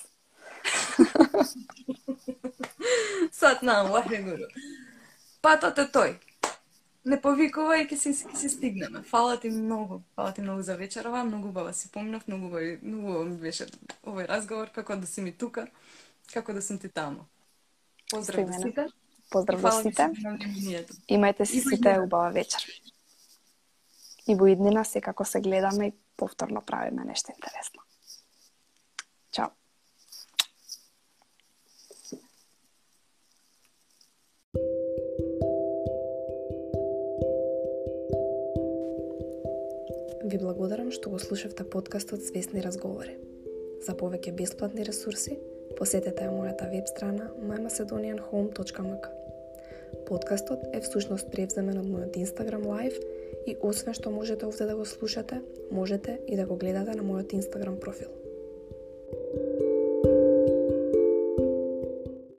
[3.40, 4.48] Сатнам, Вахегуру.
[5.42, 6.12] Патот е тој
[7.06, 9.04] не повикува и ќе се, ќе се стигнеме.
[9.06, 10.02] Фала ти многу.
[10.16, 13.68] Фала ти многу за вечерова, многу бава си помнав, многу бава, многу ми беше
[14.04, 15.68] овој разговор, како да си ми тука,
[16.34, 17.28] како да сум ти таму.
[18.10, 18.88] Поздрав до сите.
[19.30, 20.10] Поздрав до сите.
[21.10, 22.64] Имајте си сите убава вечер.
[24.28, 27.82] И во иднина секако се гледаме и повторно правиме нешто интересно.
[29.32, 29.50] Чао.
[40.26, 43.18] Ви благодарам што го слушавте подкастот Свесни разговори.
[43.86, 45.38] За повеќе бесплатни ресурси,
[45.78, 49.08] посетете ја мојата веб страна mymacedonianhome.mk.
[50.08, 53.00] Подкастот е всушност превземен од мојот Instagram Live
[53.46, 57.38] и освен што можете овде да го слушате, можете и да го гледате на мојот
[57.38, 58.25] Instagram профил.